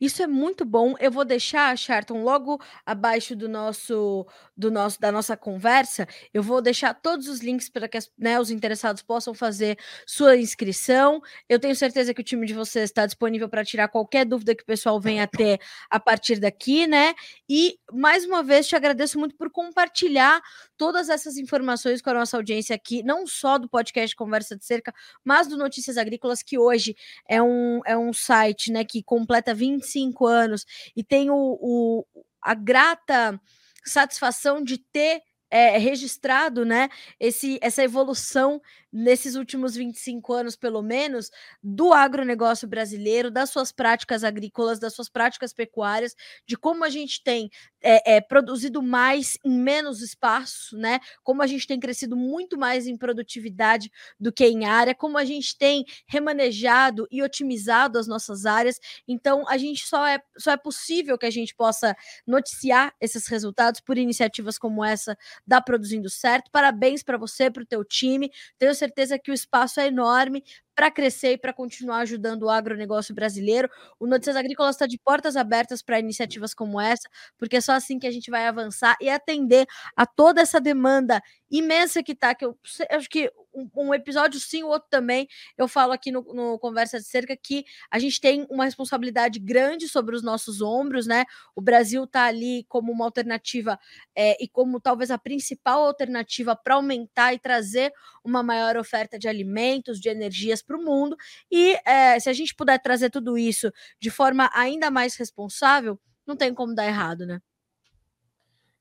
[0.00, 0.94] Isso é muito bom.
[1.00, 4.26] Eu vou deixar, Charton, logo abaixo do nosso,
[4.56, 8.50] do nosso, da nossa conversa, eu vou deixar todos os links para que né, os
[8.50, 11.22] interessados possam fazer sua inscrição.
[11.48, 14.62] Eu tenho certeza que o time de vocês está disponível para tirar qualquer dúvida que
[14.62, 15.58] o pessoal venha ter
[15.90, 17.14] a partir daqui, né?
[17.48, 20.42] E mais uma vez te agradeço muito por compartilhar
[20.76, 24.92] todas essas informações com a nossa audiência aqui, não só do podcast Conversa de Cerca,
[25.24, 26.94] mas do Notícias Agrícolas, que hoje
[27.28, 29.54] é um, é um site né, que completa
[29.86, 30.64] 25 anos
[30.94, 32.04] e tem o, o
[32.42, 33.40] a grata
[33.84, 36.88] satisfação de ter é, registrado né,
[37.20, 38.60] esse, essa evolução
[38.96, 41.30] nesses últimos 25 anos, pelo menos,
[41.62, 46.16] do agronegócio brasileiro, das suas práticas agrícolas, das suas práticas pecuárias,
[46.46, 47.50] de como a gente tem
[47.82, 50.98] é, é, produzido mais em menos espaço, né?
[51.22, 55.24] Como a gente tem crescido muito mais em produtividade do que em área, como a
[55.24, 58.80] gente tem remanejado e otimizado as nossas áreas.
[59.06, 61.94] Então, a gente só é, só é possível que a gente possa
[62.26, 65.16] noticiar esses resultados por iniciativas como essa
[65.46, 66.50] da Produzindo Certo.
[66.50, 68.30] Parabéns para você, para o teu time.
[68.58, 68.85] Tenho certeza
[69.18, 70.42] que o espaço é enorme
[70.76, 73.68] para crescer e para continuar ajudando o agronegócio brasileiro.
[73.98, 77.08] O Notícias Agrícolas está de portas abertas para iniciativas como essa,
[77.38, 79.66] porque é só assim que a gente vai avançar e atender
[79.96, 82.58] a toda essa demanda imensa que está, que eu,
[82.90, 86.98] acho que um, um, episódio sim, o outro também, eu falo aqui no, no, Conversa
[86.98, 91.24] de Cerca que a gente tem uma responsabilidade grande sobre os nossos ombros, né?
[91.54, 93.78] O Brasil está ali como uma alternativa
[94.14, 99.28] é, e como talvez a principal alternativa para aumentar e trazer uma maior oferta de
[99.28, 101.16] alimentos, de energias para o mundo.
[101.50, 106.36] E é, se a gente puder trazer tudo isso de forma ainda mais responsável, não
[106.36, 107.40] tem como dar errado, né?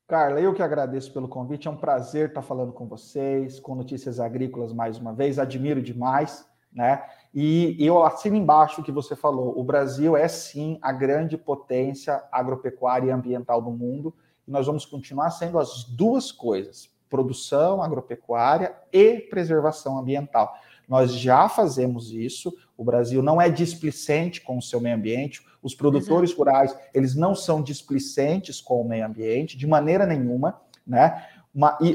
[0.08, 1.68] Carla, eu que agradeço pelo convite.
[1.68, 5.40] É um prazer estar falando com vocês, com notícias agrícolas mais uma vez.
[5.40, 7.04] Admiro demais, né?
[7.34, 9.60] E eu assino embaixo o que você falou.
[9.60, 14.14] O Brasil é sim a grande potência agropecuária e ambiental do mundo.
[14.48, 20.56] E nós vamos continuar sendo as duas coisas: produção agropecuária e preservação ambiental.
[20.88, 22.56] Nós já fazemos isso.
[22.78, 25.46] O Brasil não é displicente com o seu meio ambiente.
[25.62, 26.44] Os produtores Exato.
[26.44, 31.26] rurais, eles não são displicentes com o meio ambiente de maneira nenhuma, né?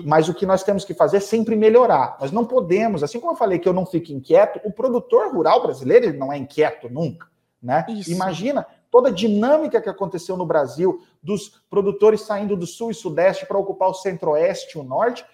[0.07, 2.16] Mas o que nós temos que fazer é sempre melhorar.
[2.18, 5.62] Nós não podemos, assim como eu falei que eu não fico inquieto, o produtor rural
[5.62, 7.26] brasileiro ele não é inquieto nunca,
[7.62, 7.84] né?
[7.91, 8.11] Isso.
[8.11, 13.45] Imagina toda a dinâmica que aconteceu no Brasil dos produtores saindo do sul e sudeste
[13.45, 15.26] para ocupar o centro-oeste e o norte.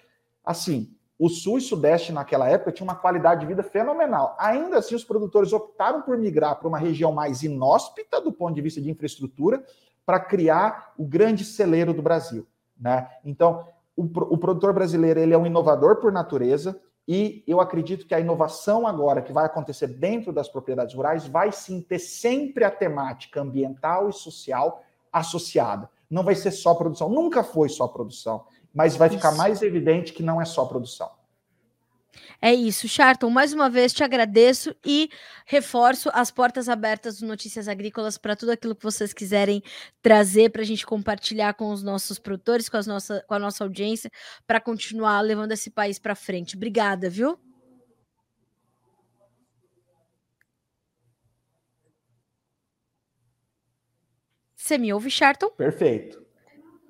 [0.43, 4.35] Assim, o sul e sudeste naquela época tinha uma qualidade de vida fenomenal.
[4.39, 8.61] Ainda assim, os produtores optaram por migrar para uma região mais inóspita do ponto de
[8.61, 9.63] vista de infraestrutura
[10.05, 12.45] para criar o grande celeiro do Brasil.
[12.79, 13.09] Né?
[13.25, 13.65] Então,
[13.95, 18.19] o, o produtor brasileiro ele é um inovador por natureza, e eu acredito que a
[18.19, 23.41] inovação agora que vai acontecer dentro das propriedades rurais vai sim ter sempre a temática
[23.41, 25.89] ambiental e social associada.
[26.09, 30.23] Não vai ser só produção, nunca foi só produção, mas vai ficar mais evidente que
[30.23, 31.11] não é só produção.
[32.41, 33.29] É isso, Charton.
[33.29, 35.09] Mais uma vez te agradeço e
[35.45, 39.63] reforço as portas abertas do Notícias Agrícolas para tudo aquilo que vocês quiserem
[40.01, 43.63] trazer para a gente compartilhar com os nossos produtores, com, as nossa, com a nossa
[43.63, 44.11] audiência,
[44.45, 46.55] para continuar levando esse país para frente.
[46.55, 47.39] Obrigada, viu?
[54.55, 55.49] Você me ouve, Charton?
[55.51, 56.25] Perfeito.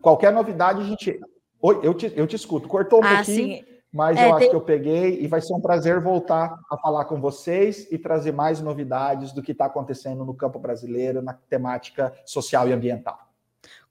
[0.01, 1.19] Qualquer novidade, a gente.
[1.61, 2.67] Oi, eu te, eu te escuto.
[2.67, 3.57] Cortou um ah, pouquinho.
[3.57, 4.49] Sim mas é, eu acho tem...
[4.49, 8.31] que eu peguei e vai ser um prazer voltar a falar com vocês e trazer
[8.31, 13.17] mais novidades do que está acontecendo no campo brasileiro na temática social e ambiental.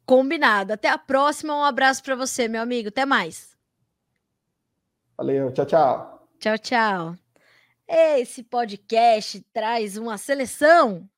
[0.05, 0.73] Combinado.
[0.73, 1.57] Até a próxima.
[1.57, 2.89] Um abraço para você, meu amigo.
[2.89, 3.57] Até mais.
[5.17, 5.51] Valeu.
[5.53, 6.29] Tchau, tchau.
[6.39, 7.17] Tchau, tchau.
[7.89, 11.09] Esse podcast traz uma seleção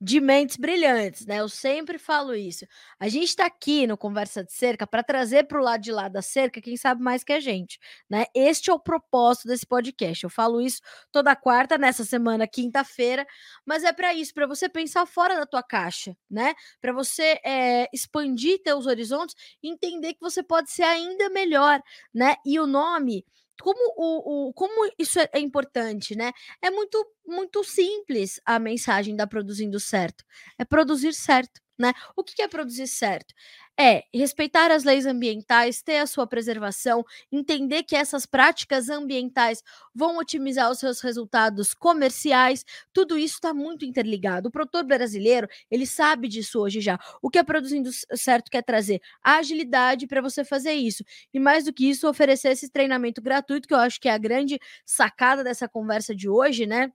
[0.00, 1.40] de mentes brilhantes, né?
[1.40, 2.64] Eu sempre falo isso.
[3.00, 6.08] A gente está aqui no Conversa de Cerca para trazer para o lado de lá
[6.08, 7.78] da cerca quem sabe mais que a gente,
[8.08, 8.26] né?
[8.34, 10.22] Este é o propósito desse podcast.
[10.22, 10.80] Eu falo isso
[11.10, 13.26] toda quarta, nessa semana, quinta-feira,
[13.66, 16.54] mas é para isso, para você pensar fora da tua caixa, né?
[16.80, 21.82] Para você é, expandir teus horizontes, entender que você pode ser ainda melhor,
[22.14, 22.36] né?
[22.46, 23.24] E o nome
[23.62, 26.32] como, o, o, como isso é, é importante, né?
[26.62, 30.24] É muito, muito simples a mensagem da produzindo certo.
[30.58, 31.92] É produzir certo, né?
[32.16, 33.34] O que é produzir certo?
[33.78, 39.62] É respeitar as leis ambientais, ter a sua preservação, entender que essas práticas ambientais
[39.94, 44.48] vão otimizar os seus resultados comerciais, tudo isso está muito interligado.
[44.48, 46.98] O produtor brasileiro, ele sabe disso hoje já.
[47.22, 49.00] O que a Produzindo Certo quer trazer?
[49.22, 51.04] agilidade para você fazer isso.
[51.32, 54.18] E mais do que isso, oferecer esse treinamento gratuito, que eu acho que é a
[54.18, 56.90] grande sacada dessa conversa de hoje, né?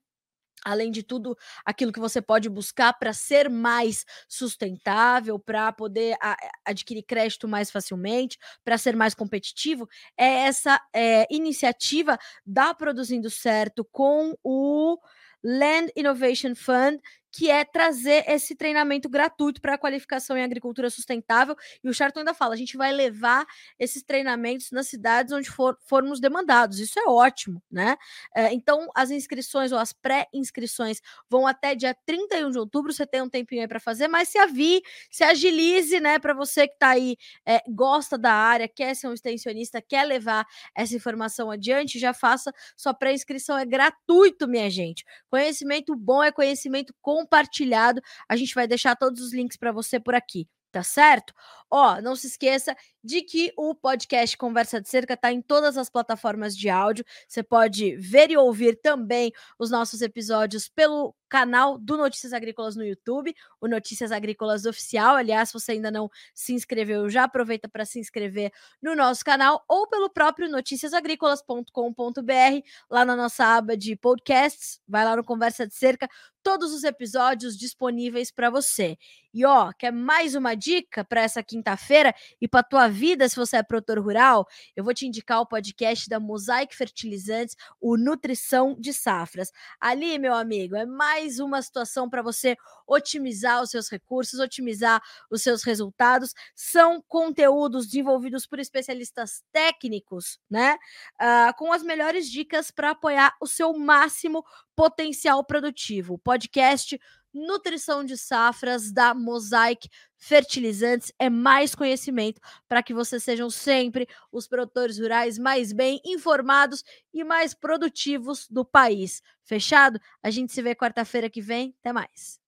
[0.65, 6.35] Além de tudo, aquilo que você pode buscar para ser mais sustentável, para poder a,
[6.65, 9.87] adquirir crédito mais facilmente, para ser mais competitivo,
[10.17, 14.97] é essa é, iniciativa da Produzindo Certo com o
[15.43, 16.99] Land Innovation Fund,
[17.33, 21.55] que é trazer esse treinamento gratuito para a qualificação em agricultura sustentável.
[21.83, 23.43] E o Charton ainda fala: a gente vai levar
[23.79, 26.79] esses treinamentos nas cidades onde for, formos demandados.
[26.79, 27.97] Isso é ótimo, né?
[28.35, 32.93] É, então, as inscrições ou as pré-inscrições vão até dia 31 de outubro.
[32.93, 36.19] Você tem um tempinho aí para fazer, mas se avie, se agilize, né?
[36.19, 37.17] Para você que está aí,
[37.47, 42.53] é, gosta da área, quer ser um extensionista, quer levar essa informação adiante, já faça
[42.77, 43.57] sua pré-inscrição.
[43.57, 45.03] É gratuito, minha gente.
[45.31, 48.01] Conhecimento bom é conhecimento com compartilhado.
[48.27, 51.33] A gente vai deixar todos os links para você por aqui, tá certo?
[51.71, 55.89] Ó, não se esqueça de que o podcast Conversa de Cerca está em todas as
[55.89, 57.05] plataformas de áudio.
[57.27, 62.85] Você pode ver e ouvir também os nossos episódios pelo canal do Notícias Agrícolas no
[62.85, 65.15] YouTube, o Notícias Agrícolas Oficial.
[65.15, 69.65] Aliás, se você ainda não se inscreveu, já aproveita para se inscrever no nosso canal
[69.67, 74.79] ou pelo próprio noticiasagricolas.com.br, lá na nossa aba de podcasts.
[74.87, 76.07] Vai lá no Conversa de Cerca,
[76.43, 78.97] todos os episódios disponíveis para você.
[79.33, 83.57] E ó, quer mais uma dica para essa quinta-feira e para tua vida, se você
[83.57, 88.93] é produtor rural, eu vou te indicar o podcast da Mosaic Fertilizantes, o Nutrição de
[88.93, 89.51] Safras.
[89.79, 92.55] Ali, meu amigo, é mais uma situação para você
[92.87, 96.33] otimizar os seus recursos, otimizar os seus resultados.
[96.55, 100.75] São conteúdos desenvolvidos por especialistas técnicos, né?
[101.21, 104.43] Uh, com as melhores dicas para apoiar o seu máximo
[104.75, 106.17] potencial produtivo.
[106.17, 106.99] Podcast
[107.33, 114.47] Nutrição de Safras da Mosaic Fertilizantes é mais conhecimento para que vocês sejam sempre os
[114.47, 119.21] produtores rurais mais bem informados e mais produtivos do país.
[119.43, 119.99] Fechado?
[120.21, 121.75] A gente se vê quarta-feira que vem.
[121.79, 122.42] Até mais.